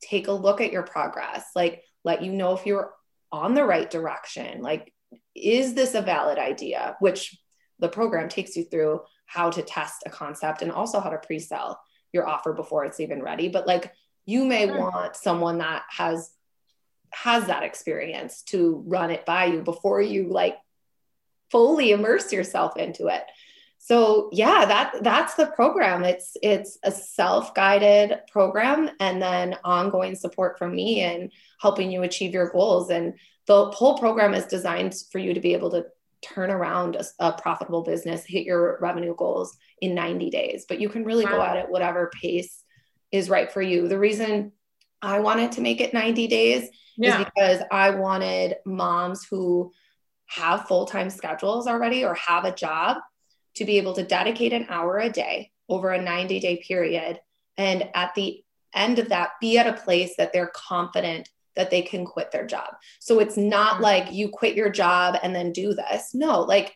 take 0.00 0.28
a 0.28 0.32
look 0.32 0.60
at 0.60 0.72
your 0.72 0.82
progress, 0.82 1.44
like 1.54 1.82
let 2.04 2.22
you 2.22 2.32
know 2.32 2.54
if 2.54 2.66
you're 2.66 2.92
on 3.32 3.54
the 3.54 3.64
right 3.64 3.90
direction. 3.90 4.62
Like, 4.62 4.92
is 5.34 5.74
this 5.74 5.94
a 5.94 6.02
valid 6.02 6.38
idea? 6.38 6.96
Which 7.00 7.38
the 7.78 7.88
program 7.88 8.28
takes 8.28 8.56
you 8.56 8.64
through 8.64 9.02
how 9.26 9.50
to 9.50 9.62
test 9.62 10.02
a 10.06 10.10
concept 10.10 10.62
and 10.62 10.72
also 10.72 11.00
how 11.00 11.10
to 11.10 11.18
pre 11.18 11.38
sell 11.38 11.80
your 12.12 12.26
offer 12.26 12.52
before 12.52 12.84
it's 12.84 13.00
even 13.00 13.22
ready. 13.22 13.48
But 13.48 13.66
like, 13.66 13.92
you 14.26 14.44
may 14.44 14.66
mm. 14.66 14.78
want 14.78 15.16
someone 15.16 15.58
that 15.58 15.84
has 15.90 16.32
has 17.12 17.46
that 17.46 17.64
experience 17.64 18.42
to 18.42 18.84
run 18.86 19.10
it 19.10 19.26
by 19.26 19.46
you 19.46 19.62
before 19.62 20.00
you 20.00 20.28
like 20.28 20.56
fully 21.50 21.90
immerse 21.90 22.32
yourself 22.32 22.76
into 22.76 23.08
it 23.08 23.24
so 23.82 24.28
yeah 24.30 24.66
that 24.66 24.94
that's 25.02 25.34
the 25.34 25.46
program 25.46 26.04
it's 26.04 26.36
it's 26.42 26.78
a 26.84 26.92
self-guided 26.92 28.20
program 28.30 28.90
and 29.00 29.22
then 29.22 29.56
ongoing 29.64 30.14
support 30.14 30.58
from 30.58 30.74
me 30.74 31.00
and 31.00 31.32
helping 31.60 31.90
you 31.90 32.02
achieve 32.02 32.34
your 32.34 32.50
goals 32.50 32.90
and 32.90 33.14
the 33.46 33.70
whole 33.70 33.98
program 33.98 34.34
is 34.34 34.44
designed 34.44 34.94
for 35.10 35.18
you 35.18 35.32
to 35.32 35.40
be 35.40 35.54
able 35.54 35.70
to 35.70 35.86
turn 36.22 36.50
around 36.50 36.94
a, 36.94 37.04
a 37.20 37.32
profitable 37.32 37.82
business 37.82 38.22
hit 38.26 38.44
your 38.44 38.78
revenue 38.82 39.14
goals 39.16 39.56
in 39.80 39.94
90 39.94 40.28
days 40.28 40.66
but 40.68 40.78
you 40.78 40.90
can 40.90 41.02
really 41.02 41.24
wow. 41.24 41.32
go 41.32 41.42
at 41.42 41.56
it 41.56 41.70
whatever 41.70 42.10
pace 42.20 42.62
is 43.10 43.30
right 43.30 43.50
for 43.50 43.62
you 43.62 43.88
the 43.88 43.98
reason 43.98 44.52
i 45.00 45.18
wanted 45.18 45.52
to 45.52 45.62
make 45.62 45.80
it 45.80 45.94
90 45.94 46.26
days 46.26 46.68
yeah. 46.98 47.18
is 47.18 47.24
because 47.24 47.62
i 47.72 47.88
wanted 47.88 48.56
moms 48.66 49.24
who 49.24 49.72
have 50.26 50.68
full-time 50.68 51.08
schedules 51.08 51.66
already 51.66 52.04
or 52.04 52.14
have 52.14 52.44
a 52.44 52.54
job 52.54 52.98
to 53.56 53.64
be 53.64 53.78
able 53.78 53.94
to 53.94 54.04
dedicate 54.04 54.52
an 54.52 54.66
hour 54.68 54.98
a 54.98 55.10
day 55.10 55.50
over 55.68 55.90
a 55.90 56.02
90 56.02 56.40
day 56.40 56.56
period. 56.56 57.20
And 57.56 57.88
at 57.94 58.14
the 58.14 58.42
end 58.74 58.98
of 58.98 59.08
that, 59.10 59.30
be 59.40 59.58
at 59.58 59.66
a 59.66 59.80
place 59.80 60.14
that 60.16 60.32
they're 60.32 60.52
confident 60.54 61.28
that 61.56 61.70
they 61.70 61.82
can 61.82 62.04
quit 62.04 62.30
their 62.30 62.46
job. 62.46 62.74
So 63.00 63.18
it's 63.20 63.36
not 63.36 63.74
mm-hmm. 63.74 63.82
like 63.82 64.12
you 64.12 64.28
quit 64.28 64.56
your 64.56 64.70
job 64.70 65.16
and 65.22 65.34
then 65.34 65.52
do 65.52 65.74
this. 65.74 66.14
No, 66.14 66.42
like 66.42 66.74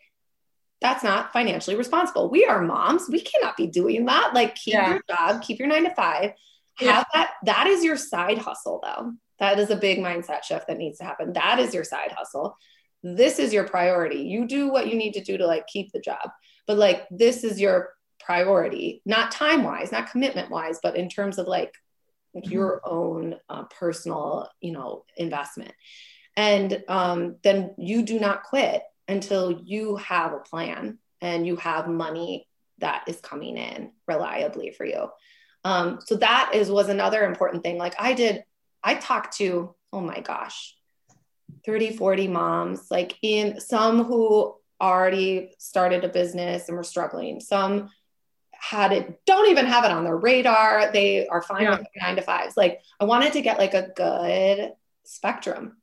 that's 0.81 1.05
not 1.05 1.33
financially 1.33 1.77
responsible. 1.77 2.31
We 2.31 2.45
are 2.45 2.61
moms. 2.61 3.09
We 3.09 3.21
cannot 3.21 3.57
be 3.57 3.67
doing 3.67 4.05
that. 4.07 4.35
Like 4.35 4.55
keep 4.55 4.75
yeah. 4.75 4.91
your 4.91 5.03
job, 5.09 5.43
keep 5.43 5.59
your 5.59 5.69
nine 5.69 5.85
to 5.85 5.95
five. 5.95 6.33
Yeah. 6.81 6.93
Have 6.93 7.07
that. 7.15 7.31
That 7.45 7.67
is 7.69 7.85
your 7.85 7.97
side 7.97 8.39
hustle 8.39 8.81
though. 8.83 9.13
That 9.39 9.59
is 9.59 9.71
a 9.71 9.77
big 9.77 9.99
mindset 9.99 10.45
shift 10.45 10.67
that 10.69 10.79
needs 10.79 10.99
to 10.99 11.05
happen. 11.05 11.33
That 11.33 11.59
is 11.59 11.73
your 11.73 11.85
side 11.85 12.13
hustle. 12.13 12.57
This 13.03 13.39
is 13.39 13.53
your 13.53 13.65
priority. 13.65 14.21
You 14.23 14.47
do 14.47 14.69
what 14.71 14.89
you 14.89 14.97
need 14.97 15.13
to 15.13 15.23
do 15.23 15.37
to 15.39 15.47
like 15.47 15.67
keep 15.67 15.93
the 15.93 16.01
job 16.01 16.31
but 16.66 16.79
like 16.79 17.07
this 17.11 17.44
is 17.44 17.61
your 17.61 17.90
priority 18.20 19.03
not 19.05 19.31
time 19.31 19.62
wise 19.62 19.92
not 19.92 20.11
commitment 20.11 20.50
wise 20.50 20.79
but 20.83 20.96
in 20.96 21.09
terms 21.09 21.38
of 21.38 21.46
like 21.46 21.74
mm-hmm. 22.37 22.50
your 22.50 22.81
own 22.85 23.37
uh, 23.48 23.64
personal, 23.64 24.48
you 24.61 24.72
know, 24.72 25.05
investment. 25.16 25.72
And 26.37 26.83
um, 26.88 27.37
then 27.42 27.74
you 27.79 28.03
do 28.03 28.18
not 28.18 28.42
quit 28.42 28.83
until 29.07 29.53
you 29.53 29.96
have 29.96 30.33
a 30.33 30.38
plan 30.40 30.98
and 31.20 31.46
you 31.46 31.57
have 31.57 31.88
money 31.88 32.48
that 32.79 33.05
is 33.07 33.20
coming 33.20 33.57
in 33.57 33.92
reliably 34.09 34.70
for 34.70 34.85
you. 34.85 35.09
Um, 35.64 36.00
so 36.05 36.16
that 36.16 36.50
is 36.55 36.70
was 36.70 36.88
another 36.88 37.24
important 37.24 37.62
thing. 37.62 37.79
Like 37.79 37.94
I 37.98 38.14
did, 38.14 38.42
I 38.83 38.96
talked 38.96 39.37
to, 39.38 39.74
oh 39.92 40.00
my 40.00 40.20
gosh, 40.20 40.74
30, 41.64 41.96
40 41.96 42.29
moms, 42.29 42.90
like 42.90 43.16
in 43.22 43.61
some 43.61 44.05
who 44.05 44.57
already 44.92 45.53
started 45.59 46.05
a 46.05 46.09
business 46.09 46.68
and 46.68 46.77
were 46.77 46.85
struggling. 46.85 47.40
Some 47.40 47.90
had 48.53 48.92
it, 48.92 49.20
don't 49.27 49.51
even 49.51 49.66
have 49.66 49.85
it 49.85 49.90
on 49.90 50.05
their 50.05 50.16
radar. 50.16 50.92
They 50.92 51.27
are 51.27 51.42
fine 51.42 51.62
yeah. 51.62 51.79
with 51.79 51.87
nine 51.97 52.16
to 52.16 52.23
fives. 52.23 52.57
Like 52.57 52.81
I 53.01 53.05
wanted 53.05 53.33
to 53.35 53.42
get 53.42 53.59
like 53.59 53.75
a 53.75 53.88
good 53.94 54.73
spectrum. 55.05 55.77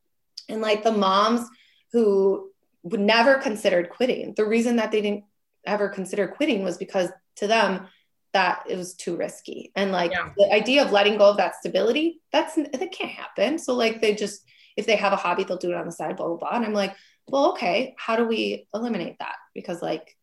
And 0.49 0.61
like 0.61 0.83
the 0.83 0.91
moms 0.91 1.47
who 1.91 2.49
would 2.83 2.99
never 2.99 3.35
considered 3.35 3.89
quitting, 3.89 4.33
the 4.35 4.45
reason 4.45 4.77
that 4.77 4.91
they 4.91 5.01
didn't 5.01 5.25
ever 5.65 5.89
consider 5.89 6.27
quitting 6.27 6.63
was 6.63 6.77
because 6.77 7.09
to 7.37 7.47
them, 7.47 7.87
that 8.33 8.63
it 8.69 8.77
was 8.77 8.93
too 8.93 9.17
risky. 9.17 9.71
And 9.75 9.91
like 9.91 10.11
yeah. 10.11 10.29
the 10.37 10.51
idea 10.53 10.83
of 10.83 10.91
letting 10.91 11.17
go 11.17 11.29
of 11.29 11.37
that 11.37 11.55
stability, 11.55 12.21
that's 12.31 12.55
that 12.55 12.91
can't 12.91 13.11
happen. 13.11 13.59
So 13.59 13.75
like 13.75 14.01
they 14.01 14.15
just 14.15 14.43
if 14.77 14.85
they 14.85 14.95
have 14.95 15.11
a 15.11 15.17
hobby, 15.17 15.43
they'll 15.43 15.57
do 15.57 15.71
it 15.71 15.77
on 15.77 15.85
the 15.85 15.91
side, 15.91 16.15
blah, 16.15 16.27
blah, 16.27 16.37
blah. 16.37 16.51
And 16.51 16.65
I'm 16.65 16.73
like, 16.73 16.95
well, 17.27 17.51
okay, 17.51 17.95
how 17.97 18.15
do 18.15 18.25
we 18.25 18.67
eliminate 18.73 19.17
that? 19.19 19.35
Because 19.53 19.81
like 19.81 20.17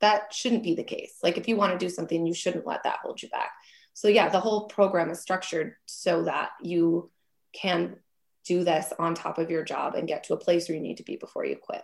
that 0.00 0.32
shouldn't 0.32 0.62
be 0.62 0.74
the 0.74 0.84
case. 0.84 1.18
Like 1.22 1.38
if 1.38 1.48
you 1.48 1.56
want 1.56 1.72
to 1.72 1.84
do 1.84 1.90
something, 1.90 2.26
you 2.26 2.34
shouldn't 2.34 2.66
let 2.66 2.82
that 2.84 2.98
hold 3.02 3.22
you 3.22 3.28
back. 3.28 3.50
So 3.94 4.08
yeah, 4.08 4.28
the 4.28 4.40
whole 4.40 4.66
program 4.66 5.10
is 5.10 5.20
structured 5.20 5.74
so 5.86 6.24
that 6.24 6.50
you 6.62 7.10
can 7.52 7.96
do 8.44 8.62
this 8.62 8.92
on 8.98 9.14
top 9.14 9.38
of 9.38 9.50
your 9.50 9.64
job 9.64 9.94
and 9.94 10.06
get 10.06 10.24
to 10.24 10.34
a 10.34 10.38
place 10.38 10.68
where 10.68 10.76
you 10.76 10.82
need 10.82 10.98
to 10.98 11.02
be 11.02 11.16
before 11.16 11.44
you 11.44 11.56
quit. 11.56 11.82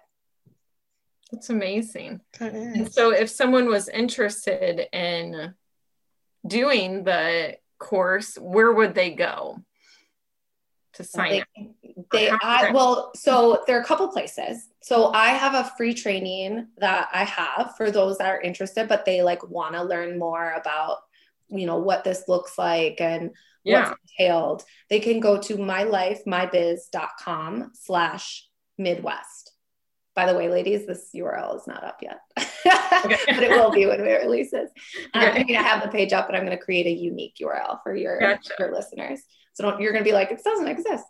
That's 1.31 1.48
amazing. 1.48 2.20
And 2.38 2.92
so 2.92 3.11
if 3.11 3.31
someone 3.31 3.66
was 3.66 3.88
interested 3.88 4.87
in 4.92 5.55
doing 6.46 7.05
the 7.05 7.57
course, 7.79 8.37
where 8.37 8.70
would 8.70 8.94
they 8.94 9.11
go 9.11 9.59
to 10.94 11.05
sign 11.05 11.31
they, 11.31 11.40
up? 11.40 11.46
They, 12.12 12.31
I, 12.31 12.70
well, 12.72 13.12
so 13.14 13.62
there 13.66 13.78
are 13.78 13.81
a 13.81 13.85
couple 13.85 14.09
places. 14.09 14.68
So 14.83 15.12
I 15.12 15.28
have 15.28 15.55
a 15.55 15.70
free 15.76 15.94
training 15.94 16.66
that 16.78 17.09
I 17.12 17.22
have 17.24 17.74
for 17.76 17.90
those 17.90 18.18
that 18.18 18.28
are 18.28 18.40
interested, 18.40 18.88
but 18.88 19.05
they 19.05 19.22
like 19.22 19.48
want 19.48 19.74
to 19.74 19.83
learn 19.83 20.18
more 20.18 20.52
about, 20.52 20.98
you 21.48 21.66
know, 21.66 21.78
what 21.78 22.05
this 22.05 22.24
looks 22.28 22.57
like 22.59 23.00
and 23.00 23.33
yeah. 23.64 23.90
what's 23.90 24.00
entailed. 24.18 24.64
They 24.90 25.00
can 25.00 25.18
go 25.20 25.38
to 25.38 25.57
mylifemybiz.com 25.57 27.70
slash 27.74 28.46
Midwest. 28.78 29.52
By 30.14 30.31
the 30.31 30.37
way, 30.37 30.50
ladies, 30.50 30.87
this 30.87 31.09
URL 31.16 31.57
is 31.57 31.66
not 31.66 31.85
up 31.85 32.02
yet, 32.02 32.20
but 32.37 33.42
it 33.42 33.48
will 33.48 33.70
be 33.70 33.87
when 33.87 33.98
it 34.00 34.22
releases. 34.22 34.68
Um, 35.14 35.22
I 35.24 35.42
mean, 35.42 35.57
I 35.57 35.62
have 35.62 35.83
the 35.83 35.88
page 35.88 36.12
up, 36.12 36.26
but 36.26 36.37
I'm 36.37 36.44
going 36.44 36.55
to 36.57 36.62
create 36.62 36.87
a 36.87 36.90
unique 36.90 37.37
URL 37.40 37.78
for 37.83 37.96
your, 37.96 38.20
gotcha. 38.20 38.52
your 38.59 38.74
listeners. 38.74 39.22
So 39.55 39.79
you're 39.79 39.93
going 39.93 40.05
to 40.05 40.09
be 40.09 40.15
like, 40.15 40.31
it 40.31 40.43
doesn't 40.45 40.69
exist. 40.69 41.05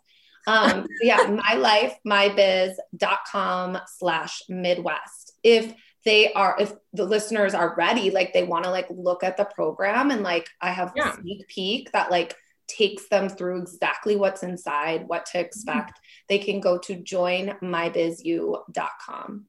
Um, 0.47 0.87
yeah, 1.01 1.19
mylifemybiz.com 2.07 3.79
slash 3.99 4.43
Midwest. 4.49 5.33
If 5.43 5.75
they 6.05 6.33
are, 6.33 6.57
if 6.59 6.73
the 6.93 7.05
listeners 7.05 7.55
are 7.55 7.77
ready, 7.77 8.11
like 8.11 8.33
they 8.33 8.43
want 8.43 8.65
to 8.65 8.71
like 8.71 8.89
look 8.91 9.23
at 9.23 9.37
the 9.37 9.45
program 9.45 10.11
and 10.11 10.23
like 10.23 10.49
I 10.61 10.73
have 10.73 10.93
yeah. 10.97 11.15
sneak 11.15 11.47
peek 11.49 11.93
that 11.93 12.11
like 12.11 12.35
takes 12.67 13.07
them 13.09 13.29
through 13.29 13.63
exactly 13.63 14.17
what's 14.17 14.43
inside, 14.43 15.07
what 15.07 15.27
to 15.27 15.39
expect, 15.39 15.91
mm-hmm. 15.91 16.25
they 16.29 16.39
can 16.39 16.59
go 16.61 16.79
to 16.79 16.97
joinmybizu.com. 16.97 19.47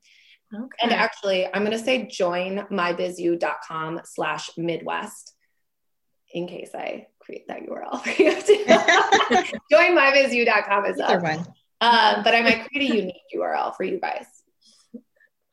Okay. 0.53 0.67
And 0.83 0.91
actually, 0.91 1.47
I'm 1.47 1.65
going 1.65 1.71
to 1.71 1.79
say 1.79 2.05
joinmybizu.com 2.05 4.01
slash 4.05 4.51
Midwest 4.55 5.33
in 6.31 6.45
case 6.47 6.69
I 6.75 7.07
create 7.23 7.47
that 7.47 7.61
URL 7.61 8.01
for 8.01 8.21
you. 8.21 8.31
Joinmybizu.com 9.71 10.85
is 10.85 10.99
up. 10.99 11.21
One. 11.21 11.39
Um, 11.81 12.23
but 12.23 12.33
I 12.33 12.41
might 12.41 12.69
create 12.69 12.91
a 12.91 12.95
unique 12.95 13.15
URL 13.35 13.75
for 13.75 13.83
you 13.83 13.99
guys. 13.99 14.25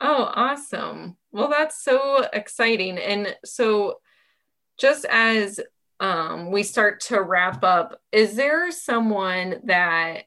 Oh, 0.00 0.30
awesome. 0.34 1.16
Well, 1.32 1.48
that's 1.48 1.82
so 1.84 2.24
exciting. 2.32 2.98
And 2.98 3.36
so, 3.44 3.98
just 4.78 5.04
as 5.10 5.60
um, 5.98 6.50
we 6.50 6.62
start 6.62 7.00
to 7.00 7.20
wrap 7.20 7.62
up, 7.64 8.00
is 8.12 8.34
there 8.36 8.70
someone 8.70 9.60
that 9.64 10.22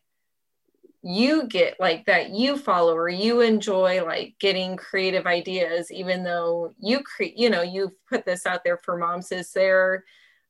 you 1.04 1.48
get 1.48 1.78
like 1.80 2.06
that 2.06 2.30
you 2.30 2.58
follow 2.58 2.96
or 2.96 3.10
you 3.10 3.42
enjoy 3.42 4.04
like 4.06 4.36
getting 4.40 4.78
creative 4.78 5.28
ideas 5.28 5.92
even 5.92 6.24
though 6.24 6.74
you 6.80 7.02
create 7.04 7.38
you 7.38 7.50
know 7.50 7.62
you've 7.62 7.92
put 8.08 8.26
this 8.26 8.46
out 8.46 8.64
there 8.64 8.80
for 8.86 8.98
moms 8.98 9.30
is 9.34 9.52
there 9.52 10.06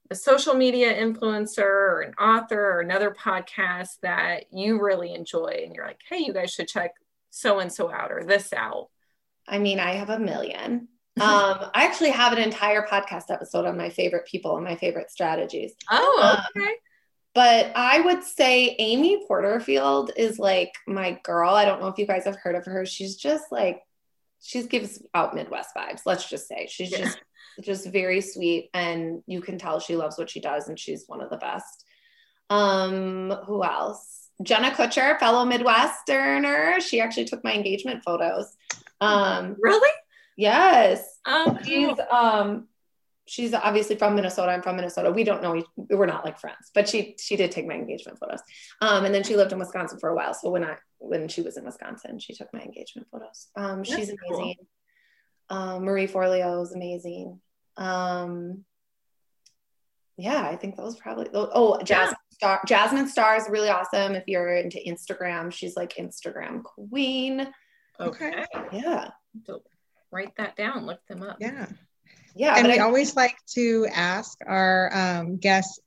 a 0.09 0.15
social 0.15 0.53
media 0.53 0.93
influencer 0.93 1.59
or 1.61 2.01
an 2.01 2.13
author 2.15 2.71
or 2.71 2.81
another 2.81 3.11
podcast 3.11 3.99
that 4.01 4.45
you 4.51 4.81
really 4.81 5.13
enjoy 5.13 5.61
and 5.63 5.73
you're 5.73 5.85
like, 5.85 6.01
hey, 6.09 6.19
you 6.19 6.33
guys 6.33 6.51
should 6.51 6.67
check 6.67 6.91
so 7.29 7.59
and 7.59 7.71
so 7.71 7.91
out 7.91 8.11
or 8.11 8.23
this 8.23 8.53
out? 8.53 8.89
I 9.47 9.59
mean, 9.59 9.79
I 9.79 9.93
have 9.93 10.09
a 10.09 10.19
million. 10.19 10.87
um, 11.21 11.69
I 11.73 11.85
actually 11.85 12.11
have 12.11 12.33
an 12.33 12.39
entire 12.39 12.85
podcast 12.85 13.29
episode 13.29 13.65
on 13.65 13.77
my 13.77 13.89
favorite 13.89 14.25
people 14.25 14.55
and 14.55 14.65
my 14.65 14.75
favorite 14.75 15.11
strategies. 15.11 15.73
Oh, 15.89 16.21
um, 16.23 16.61
okay. 16.61 16.69
Um, 16.69 16.75
but 17.35 17.71
I 17.75 17.99
would 18.01 18.23
say 18.23 18.75
Amy 18.77 19.25
Porterfield 19.27 20.11
is 20.15 20.37
like 20.37 20.73
my 20.87 21.19
girl. 21.23 21.53
I 21.53 21.65
don't 21.65 21.81
know 21.81 21.87
if 21.87 21.97
you 21.97 22.05
guys 22.05 22.25
have 22.25 22.35
heard 22.35 22.55
of 22.55 22.65
her. 22.65 22.85
She's 22.85 23.15
just 23.15 23.51
like, 23.51 23.81
she 24.41 24.61
gives 24.63 25.01
out 25.13 25.33
Midwest 25.33 25.69
vibes. 25.75 26.01
Let's 26.05 26.29
just 26.29 26.47
say 26.47 26.67
she's 26.69 26.91
yeah. 26.91 26.99
just 26.99 27.19
just 27.61 27.91
very 27.91 28.21
sweet 28.21 28.69
and 28.73 29.21
you 29.27 29.41
can 29.41 29.57
tell 29.57 29.79
she 29.79 29.95
loves 29.95 30.17
what 30.17 30.29
she 30.29 30.39
does 30.39 30.67
and 30.67 30.79
she's 30.79 31.05
one 31.07 31.21
of 31.21 31.29
the 31.29 31.37
best 31.37 31.85
um 32.49 33.31
who 33.45 33.63
else 33.63 34.29
jenna 34.41 34.71
kutcher 34.71 35.19
fellow 35.19 35.45
midwesterner 35.45 36.81
she 36.81 36.99
actually 36.99 37.25
took 37.25 37.43
my 37.43 37.53
engagement 37.53 38.03
photos 38.03 38.55
um 39.01 39.55
really 39.59 39.91
yes 40.35 41.19
oh, 41.25 41.57
she's 41.63 41.97
um 42.11 42.67
she's 43.25 43.53
obviously 43.53 43.95
from 43.95 44.15
Minnesota. 44.15 44.51
I'm 44.51 44.61
from 44.61 44.75
Minnesota. 44.75 45.11
We 45.11 45.23
don't 45.23 45.41
know, 45.41 45.63
we're 45.75 46.05
not 46.05 46.25
like 46.25 46.39
friends, 46.39 46.71
but 46.73 46.89
she, 46.89 47.15
she 47.19 47.35
did 47.35 47.51
take 47.51 47.67
my 47.67 47.75
engagement 47.75 48.19
photos. 48.19 48.41
Um, 48.81 49.05
and 49.05 49.13
then 49.13 49.23
she 49.23 49.35
lived 49.35 49.51
in 49.51 49.59
Wisconsin 49.59 49.99
for 49.99 50.09
a 50.09 50.15
while. 50.15 50.33
So 50.33 50.49
when 50.49 50.63
I, 50.63 50.75
when 50.99 51.27
she 51.27 51.41
was 51.41 51.57
in 51.57 51.65
Wisconsin, 51.65 52.19
she 52.19 52.33
took 52.33 52.49
my 52.53 52.61
engagement 52.61 53.07
photos. 53.11 53.47
Um, 53.55 53.83
she's 53.83 54.09
amazing. 54.09 54.17
Cool. 54.29 54.55
Um, 55.53 55.83
Marie 55.85 56.07
Forleo 56.07 56.63
is 56.63 56.73
amazing. 56.73 57.39
Um, 57.77 58.65
yeah, 60.17 60.47
I 60.47 60.55
think 60.55 60.75
those 60.75 60.95
probably. 60.95 61.27
Oh, 61.31 61.79
Jasmine 61.83 62.17
yeah. 62.31 62.35
Star. 62.35 62.61
Jasmine 62.65 63.07
Star 63.07 63.35
is 63.35 63.47
really 63.49 63.69
awesome. 63.69 64.15
If 64.15 64.23
you're 64.25 64.55
into 64.55 64.79
Instagram, 64.79 65.53
she's 65.53 65.75
like 65.75 65.95
Instagram 65.97 66.63
queen. 66.63 67.47
Okay. 67.99 68.45
Yeah. 68.71 69.09
So 69.45 69.61
write 70.11 70.35
that 70.37 70.55
down. 70.55 70.87
Look 70.87 71.05
them 71.07 71.21
up. 71.21 71.37
Yeah. 71.39 71.67
Yeah. 72.35 72.55
And 72.57 72.67
we 72.67 72.79
I, 72.79 72.83
always 72.83 73.15
like 73.15 73.37
to 73.53 73.87
ask 73.93 74.39
our 74.47 74.89
um, 74.91 75.37
guests 75.37 75.79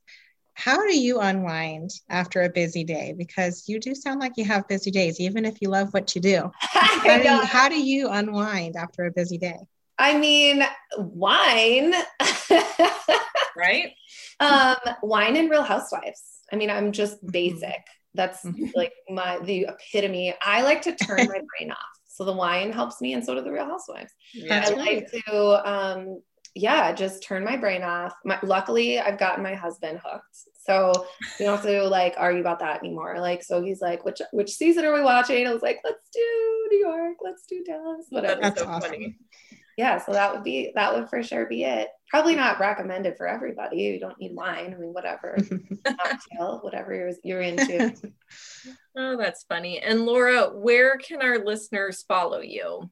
how 0.57 0.83
do 0.87 0.97
you 0.97 1.19
unwind 1.19 1.91
after 2.09 2.41
a 2.41 2.49
busy 2.49 2.83
day? 2.83 3.13
Because 3.15 3.69
you 3.69 3.79
do 3.79 3.93
sound 3.93 4.19
like 4.19 4.33
you 4.37 4.45
have 4.45 4.67
busy 4.67 4.89
days, 4.89 5.19
even 5.19 5.45
if 5.45 5.61
you 5.61 5.69
love 5.69 5.93
what 5.93 6.15
you 6.15 6.21
do. 6.21 6.51
How 6.61 7.17
do 7.17 7.23
you, 7.23 7.41
how 7.45 7.69
do 7.69 7.79
you 7.79 8.09
unwind 8.09 8.75
after 8.75 9.05
a 9.05 9.11
busy 9.11 9.37
day? 9.37 9.59
I 9.99 10.17
mean, 10.17 10.63
wine. 10.97 11.93
right? 13.55 13.93
Um, 14.39 14.77
wine 15.03 15.37
and 15.37 15.49
real 15.49 15.61
housewives. 15.61 16.41
I 16.51 16.55
mean, 16.55 16.71
I'm 16.71 16.91
just 16.91 17.17
mm-hmm. 17.17 17.31
basic. 17.31 17.85
That's 18.15 18.43
mm-hmm. 18.43 18.65
like 18.75 18.93
my 19.09 19.39
the 19.43 19.67
epitome. 19.69 20.33
I 20.41 20.63
like 20.63 20.81
to 20.83 20.95
turn 20.95 21.17
my 21.19 21.25
brain 21.25 21.71
off. 21.71 21.77
So 22.07 22.25
the 22.25 22.33
wine 22.33 22.73
helps 22.73 22.99
me, 22.99 23.13
and 23.13 23.23
so 23.23 23.35
do 23.35 23.41
the 23.41 23.51
real 23.51 23.65
housewives. 23.65 24.11
That's 24.49 24.71
I 24.71 24.73
right. 24.73 24.79
like 24.79 25.11
to 25.11 25.71
um, 25.71 26.21
yeah, 26.57 26.91
just 26.91 27.23
turn 27.23 27.43
my 27.43 27.55
brain 27.55 27.83
off. 27.83 28.13
My, 28.25 28.39
luckily, 28.41 28.99
I've 28.99 29.19
gotten 29.19 29.43
my 29.43 29.53
husband 29.53 29.99
hooked. 30.03 30.37
So 30.65 30.91
we 31.39 31.45
don't 31.45 31.55
have 31.55 31.65
to 31.65 31.87
like 31.87 32.15
argue 32.17 32.41
about 32.41 32.59
that 32.59 32.79
anymore. 32.79 33.17
Like, 33.19 33.43
so 33.43 33.61
he's 33.61 33.79
like, 33.79 34.03
which 34.03 34.21
which 34.31 34.51
season 34.51 34.83
are 34.83 34.93
we 34.93 35.01
watching? 35.01 35.47
I 35.47 35.53
was 35.53 35.61
like, 35.61 35.79
let's 35.83 36.09
do 36.13 36.67
New 36.71 36.79
York, 36.79 37.17
let's 37.21 37.45
do 37.45 37.63
Dallas, 37.63 38.07
whatever. 38.09 38.41
That's 38.41 38.59
so 38.59 38.67
awesome. 38.67 38.91
funny. 38.91 39.17
Yeah, 39.77 39.99
so 39.99 40.11
that 40.11 40.33
would 40.33 40.43
be 40.43 40.71
that 40.73 40.93
would 40.93 41.09
for 41.09 41.21
sure 41.21 41.45
be 41.45 41.63
it. 41.63 41.87
Probably 42.09 42.35
not 42.35 42.59
recommended 42.59 43.15
for 43.15 43.27
everybody. 43.27 43.77
You 43.77 43.99
don't 43.99 44.19
need 44.19 44.35
wine. 44.35 44.73
I 44.73 44.77
mean, 44.77 44.93
whatever 44.93 45.37
cocktail, 45.85 46.59
whatever 46.61 46.93
you're, 46.93 47.11
you're 47.23 47.41
into. 47.41 47.93
oh, 48.97 49.17
that's 49.17 49.43
funny. 49.43 49.79
And 49.79 50.05
Laura, 50.05 50.49
where 50.49 50.97
can 50.97 51.21
our 51.21 51.37
listeners 51.37 52.03
follow 52.07 52.39
you? 52.39 52.89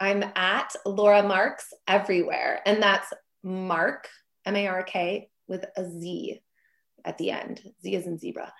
I'm 0.00 0.24
at 0.34 0.74
Laura 0.86 1.22
Markz 1.22 1.64
everywhere. 1.86 2.60
And 2.64 2.82
that's 2.82 3.12
Mark, 3.42 4.08
M 4.46 4.56
A 4.56 4.66
R 4.66 4.82
K, 4.82 5.28
with 5.46 5.64
a 5.76 5.88
Z. 5.88 6.40
at 7.04 7.18
the 7.18 7.30
end. 7.30 7.62
Z 7.82 7.94
is 7.94 8.06
in 8.06 8.18
zebra. 8.18 8.52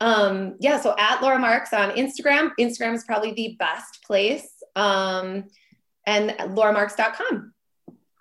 Um, 0.00 0.56
yeah, 0.60 0.80
so 0.80 0.94
at 0.98 1.22
Laura 1.22 1.38
Markz 1.38 1.72
on 1.72 1.96
Instagram. 1.96 2.50
Instagram 2.58 2.94
is 2.94 3.04
probably 3.04 3.32
the 3.32 3.56
best 3.58 4.02
place. 4.04 4.48
Um, 4.76 5.44
and 6.06 6.30
lauramarkz.com. 6.30 7.52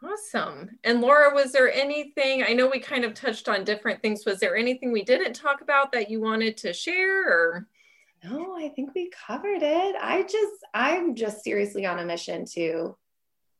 Awesome. 0.03 0.69
And 0.83 1.01
Laura, 1.01 1.33
was 1.33 1.51
there 1.51 1.71
anything? 1.71 2.43
I 2.43 2.53
know 2.53 2.67
we 2.67 2.79
kind 2.79 3.03
of 3.03 3.13
touched 3.13 3.49
on 3.49 3.63
different 3.63 4.01
things. 4.01 4.23
Was 4.25 4.39
there 4.39 4.55
anything 4.55 4.91
we 4.91 5.03
didn't 5.03 5.33
talk 5.33 5.61
about 5.61 5.91
that 5.91 6.09
you 6.09 6.21
wanted 6.21 6.57
to 6.57 6.73
share 6.73 7.27
or? 7.27 7.67
No, 8.29 8.55
I 8.57 8.69
think 8.69 8.93
we 8.93 9.11
covered 9.27 9.61
it. 9.61 9.95
I 10.01 10.23
just, 10.23 10.53
I'm 10.73 11.15
just 11.15 11.43
seriously 11.43 11.85
on 11.85 11.99
a 11.99 12.05
mission 12.05 12.45
to 12.53 12.97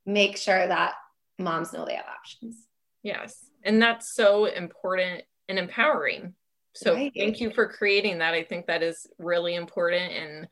make 0.05 0.37
sure 0.37 0.67
that 0.67 0.93
moms 1.39 1.73
know 1.73 1.85
they 1.85 1.95
have 1.95 2.05
options. 2.05 2.55
Yes. 3.03 3.45
And 3.63 3.81
that's 3.81 4.13
so 4.13 4.45
important 4.45 5.23
and 5.47 5.59
empowering. 5.59 6.33
So 6.75 6.93
right. 6.93 7.11
thank 7.15 7.39
you 7.39 7.51
for 7.51 7.67
creating 7.67 8.19
that. 8.19 8.33
I 8.33 8.43
think 8.43 8.67
that 8.67 8.83
is 8.83 9.07
really 9.17 9.55
important. 9.55 10.11
And 10.11 10.47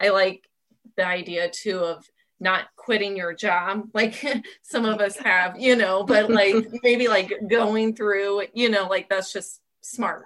I 0.00 0.10
like 0.10 0.48
the 0.96 1.06
idea 1.06 1.48
too 1.50 1.78
of 1.78 2.04
not 2.40 2.66
quitting 2.76 3.16
your 3.16 3.32
job 3.32 3.84
like 3.94 4.22
some 4.62 4.84
of 4.84 5.00
us 5.00 5.16
have, 5.16 5.58
you 5.58 5.76
know, 5.76 6.04
but 6.04 6.30
like 6.30 6.66
maybe 6.82 7.08
like 7.08 7.32
going 7.48 7.94
through, 7.94 8.42
you 8.52 8.68
know, 8.68 8.86
like 8.88 9.08
that's 9.08 9.32
just 9.32 9.60
smart. 9.80 10.24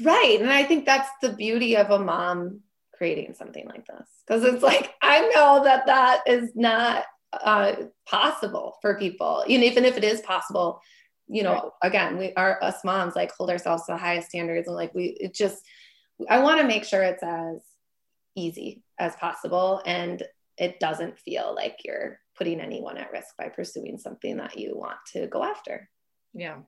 Right. 0.00 0.38
And 0.40 0.50
I 0.50 0.64
think 0.64 0.86
that's 0.86 1.08
the 1.20 1.32
beauty 1.32 1.76
of 1.76 1.90
a 1.90 1.98
mom 1.98 2.60
creating 2.96 3.34
something 3.34 3.66
like 3.66 3.86
this 3.86 4.06
because 4.26 4.44
it's 4.44 4.62
like, 4.62 4.94
I 5.02 5.20
know 5.34 5.64
that 5.64 5.86
that 5.86 6.20
is 6.26 6.50
not 6.54 7.04
uh, 7.32 7.74
possible 8.06 8.78
for 8.80 8.98
people. 8.98 9.44
And 9.48 9.64
even 9.64 9.84
if 9.84 9.96
it 9.96 10.04
is 10.04 10.20
possible, 10.20 10.80
you 11.28 11.42
know, 11.42 11.52
right. 11.52 11.90
again, 11.90 12.18
we 12.18 12.32
are 12.34 12.62
us 12.62 12.84
moms 12.84 13.16
like 13.16 13.32
hold 13.32 13.50
ourselves 13.50 13.86
to 13.86 13.92
the 13.92 13.98
highest 13.98 14.28
standards 14.28 14.68
and 14.68 14.76
like 14.76 14.94
we 14.94 15.16
it 15.20 15.34
just 15.34 15.64
I 16.28 16.40
want 16.40 16.60
to 16.60 16.66
make 16.66 16.84
sure 16.84 17.02
it's 17.02 17.22
as 17.22 17.60
easy 18.36 18.82
as 18.98 19.16
possible 19.16 19.82
and 19.86 20.22
it 20.58 20.78
doesn't 20.78 21.18
feel 21.18 21.54
like 21.54 21.78
you're 21.84 22.20
putting 22.36 22.60
anyone 22.60 22.98
at 22.98 23.12
risk 23.12 23.36
by 23.36 23.48
pursuing 23.48 23.98
something 23.98 24.36
that 24.36 24.58
you 24.58 24.76
want 24.76 24.98
to 25.12 25.26
go 25.26 25.42
after. 25.42 25.88
Yeah. 26.34 26.58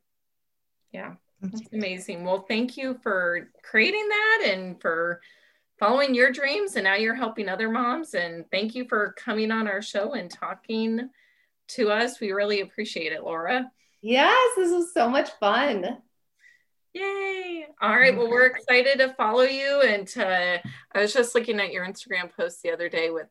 Yeah. 0.93 1.15
That's 1.53 1.73
amazing. 1.73 2.25
Well, 2.25 2.45
thank 2.49 2.77
you 2.77 2.99
for 3.03 3.49
creating 3.63 4.09
that 4.09 4.49
and 4.53 4.81
for 4.81 5.21
following 5.79 6.15
your 6.15 6.31
dreams. 6.31 6.77
And 6.77 6.85
now 6.85 6.95
you're 6.95 7.15
helping 7.15 7.49
other 7.49 7.69
moms. 7.69 8.15
And 8.15 8.45
thank 8.51 8.75
you 8.75 8.87
for 8.89 9.15
coming 9.19 9.51
on 9.51 9.69
our 9.69 9.83
show 9.83 10.13
and 10.13 10.31
talking 10.31 11.11
to 11.69 11.91
us. 11.91 12.21
We 12.21 12.33
really 12.33 12.61
appreciate 12.61 13.13
it, 13.13 13.23
Laura. 13.23 13.71
Yes, 14.03 14.51
this 14.57 14.71
was 14.71 14.93
so 14.93 15.09
much 15.09 15.31
fun. 15.41 15.99
Yay. 16.93 17.67
All 17.83 17.97
right. 17.97 18.17
Well, 18.17 18.31
we're 18.31 18.47
excited 18.47 18.99
to 18.99 19.15
follow 19.15 19.43
you. 19.43 19.83
And 19.83 20.07
to, 20.09 20.61
I 20.95 21.01
was 21.01 21.13
just 21.13 21.35
looking 21.35 21.59
at 21.59 21.73
your 21.73 21.87
Instagram 21.87 22.31
post 22.35 22.63
the 22.63 22.71
other 22.71 22.89
day 22.89 23.11
with 23.11 23.27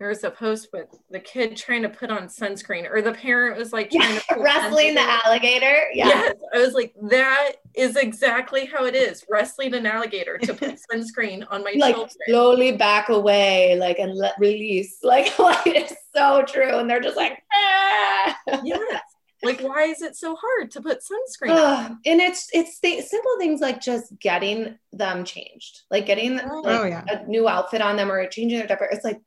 there 0.00 0.08
was 0.08 0.24
a 0.24 0.30
post 0.30 0.68
with 0.72 0.88
the 1.10 1.20
kid 1.20 1.58
trying 1.58 1.82
to 1.82 1.88
put 1.90 2.10
on 2.10 2.22
sunscreen 2.22 2.90
or 2.90 3.02
the 3.02 3.12
parent 3.12 3.58
was 3.58 3.70
like 3.70 3.92
yeah, 3.92 4.18
wrestling 4.38 4.94
the 4.94 5.02
alligator? 5.02 5.88
Yeah. 5.92 6.08
Yes. 6.08 6.36
I 6.54 6.58
was 6.58 6.72
like 6.72 6.94
that 7.10 7.52
is 7.74 7.96
exactly 7.96 8.64
how 8.64 8.86
it 8.86 8.94
is 8.94 9.26
wrestling 9.28 9.74
an 9.74 9.84
alligator 9.84 10.38
to 10.38 10.54
put 10.54 10.80
sunscreen 10.92 11.44
on 11.50 11.62
my 11.62 11.74
like 11.76 11.94
children. 11.94 12.16
slowly 12.26 12.72
back 12.72 13.10
away 13.10 13.76
like 13.78 13.98
and 13.98 14.16
let 14.16 14.34
release. 14.40 14.98
Like, 15.10 15.36
like 15.40 15.66
it's 15.66 15.94
so 16.14 16.44
true 16.46 16.78
and 16.78 16.88
they're 16.88 17.00
just 17.00 17.16
like 17.16 17.42
ah. 17.52 18.38
yes. 18.62 19.02
Like 19.42 19.60
why 19.60 19.84
is 19.84 20.02
it 20.02 20.14
so 20.14 20.36
hard 20.40 20.70
to 20.70 20.80
put 20.80 21.00
sunscreen 21.00 21.96
and 22.06 22.20
it's 22.20 22.48
it's 22.52 22.78
th- 22.78 23.04
simple 23.04 23.36
things 23.38 23.60
like 23.60 23.80
just 23.80 24.16
getting 24.20 24.78
them 24.92 25.24
changed 25.24 25.82
like 25.90 26.06
getting 26.06 26.38
oh, 26.38 26.60
like, 26.60 26.80
oh, 26.80 26.84
yeah. 26.84 27.04
a 27.08 27.26
new 27.26 27.48
outfit 27.48 27.82
on 27.82 27.96
them 27.96 28.10
or 28.10 28.26
changing 28.28 28.58
their 28.58 28.68
diaper. 28.68 28.88
It's 28.90 29.04
like 29.04 29.20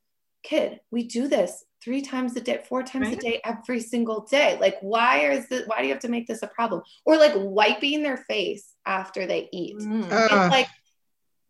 kid, 0.44 0.80
we 0.92 1.04
do 1.04 1.28
this 1.28 1.64
three 1.84 2.02
times 2.02 2.36
a 2.36 2.42
day, 2.42 2.64
four 2.68 2.84
times 2.84 3.08
right. 3.08 3.18
a 3.18 3.20
day, 3.20 3.42
every 3.44 3.80
single 3.80 4.22
day. 4.30 4.58
Like, 4.60 4.78
why 4.82 5.32
is 5.32 5.48
this? 5.50 5.68
Why 5.68 5.82
do 5.82 5.88
you 5.88 5.94
have 5.94 6.02
to 6.04 6.10
make 6.10 6.28
this 6.28 6.44
a 6.44 6.48
problem? 6.48 6.82
Or 7.06 7.18
like 7.18 7.34
wiping 7.36 8.04
their 8.04 8.18
face 8.18 8.74
after 8.86 9.26
they 9.26 9.50
eat. 9.52 9.78
Mm. 9.80 10.12
Uh. 10.12 10.26
It's 10.26 10.34
like 10.34 10.68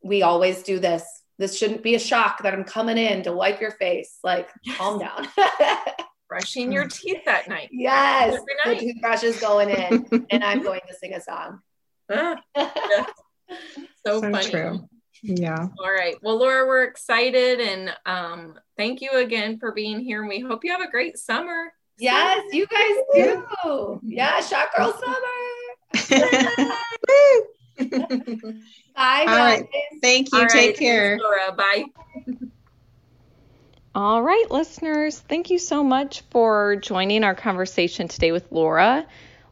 we 0.04 0.22
always 0.22 0.64
do 0.64 0.80
this. 0.80 1.04
This 1.40 1.58
shouldn't 1.58 1.82
be 1.82 1.96
a 1.96 2.00
shock 2.00 2.44
that 2.44 2.54
I'm 2.54 2.64
coming 2.64 2.98
in 2.98 3.24
to 3.24 3.34
wipe 3.34 3.60
your 3.60 3.72
face. 3.72 4.20
Like, 4.24 4.50
yes. 4.64 4.78
calm 4.78 5.00
down. 5.00 5.28
Brushing 6.30 6.72
your 6.72 6.88
teeth 6.88 7.26
that 7.26 7.48
night. 7.48 7.70
Yes, 7.72 8.40
night. 8.66 8.80
the 8.80 8.86
toothbrush 8.86 9.24
is 9.24 9.40
going 9.40 9.70
in, 9.70 10.26
and 10.30 10.44
I'm 10.44 10.64
going 10.64 10.82
to 10.88 10.94
sing 10.96 11.14
a 11.14 11.22
song. 11.22 11.60
Ah, 12.12 12.42
so, 14.06 14.20
so, 14.20 14.22
funny. 14.22 14.50
True. 14.50 14.90
Yeah. 15.24 15.70
All 15.80 15.92
right. 15.92 16.18
Well, 16.22 16.38
Laura, 16.38 16.68
we're 16.68 16.84
excited 16.84 17.62
and 17.62 17.96
um, 18.06 18.60
thank 18.78 19.02
you 19.02 19.10
again 19.14 19.58
for 19.58 19.72
being 19.72 20.02
here. 20.02 20.20
And 20.20 20.30
we 20.30 20.42
hope 20.42 20.66
you 20.66 20.72
have 20.72 20.82
a 20.82 20.92
great 20.92 21.18
summer. 21.18 21.74
Yes, 21.98 22.44
you 22.52 22.68
guys 22.68 22.96
do. 23.64 24.00
Yeah, 24.04 24.42
Shot 24.42 24.68
Girl 24.76 24.94
Summer. 24.94 25.16
Bye. 28.96 29.26
All 29.26 29.26
right. 29.26 29.66
Thank 30.02 30.34
you. 30.34 30.40
All 30.40 30.48
Take 30.48 30.72
right. 30.72 30.78
care. 30.78 31.18
Laura. 31.20 31.54
Bye. 31.56 31.86
All 33.96 34.22
right, 34.24 34.46
listeners. 34.50 35.20
Thank 35.20 35.52
you 35.52 35.60
so 35.60 35.84
much 35.84 36.22
for 36.32 36.76
joining 36.78 37.24
our 37.24 37.36
conversation 37.36 38.08
today 38.08 38.32
with 38.32 38.52
Laura. 38.52 39.06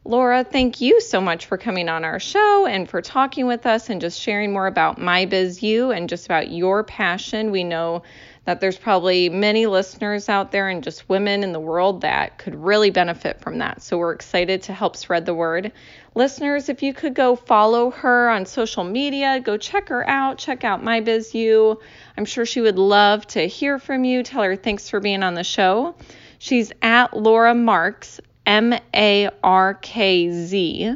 Laura, 0.03 0.43
thank 0.43 0.81
you 0.81 0.99
so 0.99 1.21
much 1.21 1.45
for 1.45 1.59
coming 1.59 1.87
on 1.87 2.03
our 2.03 2.19
show 2.19 2.65
and 2.65 2.89
for 2.89 3.03
talking 3.03 3.45
with 3.45 3.67
us 3.67 3.87
and 3.87 4.01
just 4.01 4.19
sharing 4.19 4.51
more 4.51 4.65
about 4.65 4.99
My 4.99 5.25
Biz 5.25 5.61
You 5.61 5.91
and 5.91 6.09
just 6.09 6.25
about 6.25 6.49
your 6.49 6.83
passion. 6.83 7.51
We 7.51 7.63
know 7.63 8.01
that 8.45 8.59
there's 8.59 8.79
probably 8.79 9.29
many 9.29 9.67
listeners 9.67 10.27
out 10.27 10.51
there 10.51 10.69
and 10.69 10.83
just 10.83 11.07
women 11.07 11.43
in 11.43 11.51
the 11.51 11.59
world 11.59 12.01
that 12.01 12.39
could 12.39 12.55
really 12.55 12.89
benefit 12.89 13.41
from 13.41 13.59
that. 13.59 13.83
So 13.83 13.99
we're 13.99 14.13
excited 14.13 14.63
to 14.63 14.73
help 14.73 14.95
spread 14.95 15.27
the 15.27 15.35
word. 15.35 15.71
Listeners, 16.15 16.67
if 16.67 16.81
you 16.81 16.95
could 16.95 17.13
go 17.13 17.35
follow 17.35 17.91
her 17.91 18.27
on 18.27 18.47
social 18.47 18.83
media, 18.83 19.39
go 19.39 19.55
check 19.55 19.89
her 19.89 20.09
out, 20.09 20.39
check 20.39 20.63
out 20.63 20.83
My 20.83 21.01
Biz 21.01 21.35
You. 21.35 21.79
I'm 22.17 22.25
sure 22.25 22.47
she 22.47 22.61
would 22.61 22.79
love 22.79 23.27
to 23.27 23.47
hear 23.47 23.77
from 23.77 24.03
you. 24.03 24.23
Tell 24.23 24.41
her 24.41 24.55
thanks 24.55 24.89
for 24.89 24.99
being 24.99 25.21
on 25.21 25.35
the 25.35 25.43
show. 25.43 25.93
She's 26.39 26.71
at 26.81 27.15
Laura 27.15 27.53
Markz, 27.53 28.19
M 28.45 28.73
A 28.93 29.29
R 29.43 29.73
K 29.75 30.31
Z. 30.31 30.95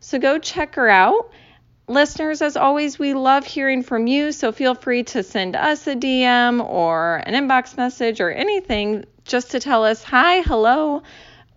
So 0.00 0.18
go 0.18 0.38
check 0.38 0.74
her 0.74 0.88
out. 0.88 1.30
Listeners, 1.88 2.42
as 2.42 2.56
always, 2.56 2.98
we 2.98 3.12
love 3.12 3.44
hearing 3.44 3.82
from 3.82 4.06
you, 4.06 4.32
so 4.32 4.52
feel 4.52 4.74
free 4.74 5.02
to 5.04 5.22
send 5.22 5.56
us 5.56 5.86
a 5.86 5.94
DM 5.94 6.64
or 6.64 7.16
an 7.26 7.34
inbox 7.34 7.76
message 7.76 8.20
or 8.20 8.30
anything 8.30 9.04
just 9.24 9.50
to 9.50 9.60
tell 9.60 9.84
us 9.84 10.02
hi, 10.02 10.42
hello. 10.42 11.02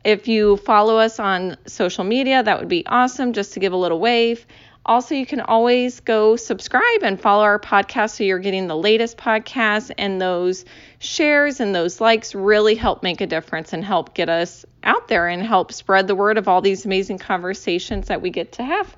If 0.03 0.27
you 0.27 0.57
follow 0.57 0.97
us 0.97 1.19
on 1.19 1.57
social 1.65 2.03
media, 2.03 2.43
that 2.43 2.59
would 2.59 2.69
be 2.69 2.85
awesome 2.85 3.33
just 3.33 3.53
to 3.53 3.59
give 3.59 3.73
a 3.73 3.77
little 3.77 3.99
wave. 3.99 4.45
Also, 4.85 5.15
you 5.15 5.25
can 5.25 5.41
always 5.41 5.99
go 6.01 6.35
subscribe 6.35 7.01
and 7.01 7.19
follow 7.19 7.43
our 7.43 7.59
podcast 7.59 8.11
so 8.11 8.23
you're 8.23 8.37
getting 8.37 8.67
the 8.67 8.77
latest 8.77 9.17
podcasts, 9.17 9.91
and 9.97 10.21
those 10.21 10.63
shares 10.99 11.59
and 11.59 11.73
those 11.73 11.99
likes 11.99 12.35
really 12.35 12.75
help 12.75 13.01
make 13.01 13.19
a 13.19 13.25
difference 13.25 13.73
and 13.73 13.83
help 13.83 14.13
get 14.13 14.29
us 14.29 14.63
out 14.83 15.07
there 15.07 15.27
and 15.27 15.41
help 15.41 15.71
spread 15.73 16.07
the 16.07 16.13
word 16.13 16.37
of 16.37 16.47
all 16.47 16.61
these 16.61 16.85
amazing 16.85 17.17
conversations 17.17 18.07
that 18.07 18.21
we 18.21 18.29
get 18.29 18.51
to 18.53 18.63
have. 18.63 18.95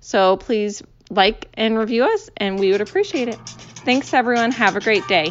So 0.00 0.38
please 0.38 0.82
like 1.10 1.48
and 1.54 1.78
review 1.78 2.04
us, 2.04 2.30
and 2.38 2.58
we 2.58 2.72
would 2.72 2.80
appreciate 2.80 3.28
it. 3.28 3.38
Thanks, 3.84 4.14
everyone. 4.14 4.52
Have 4.52 4.74
a 4.74 4.80
great 4.80 5.06
day. 5.06 5.30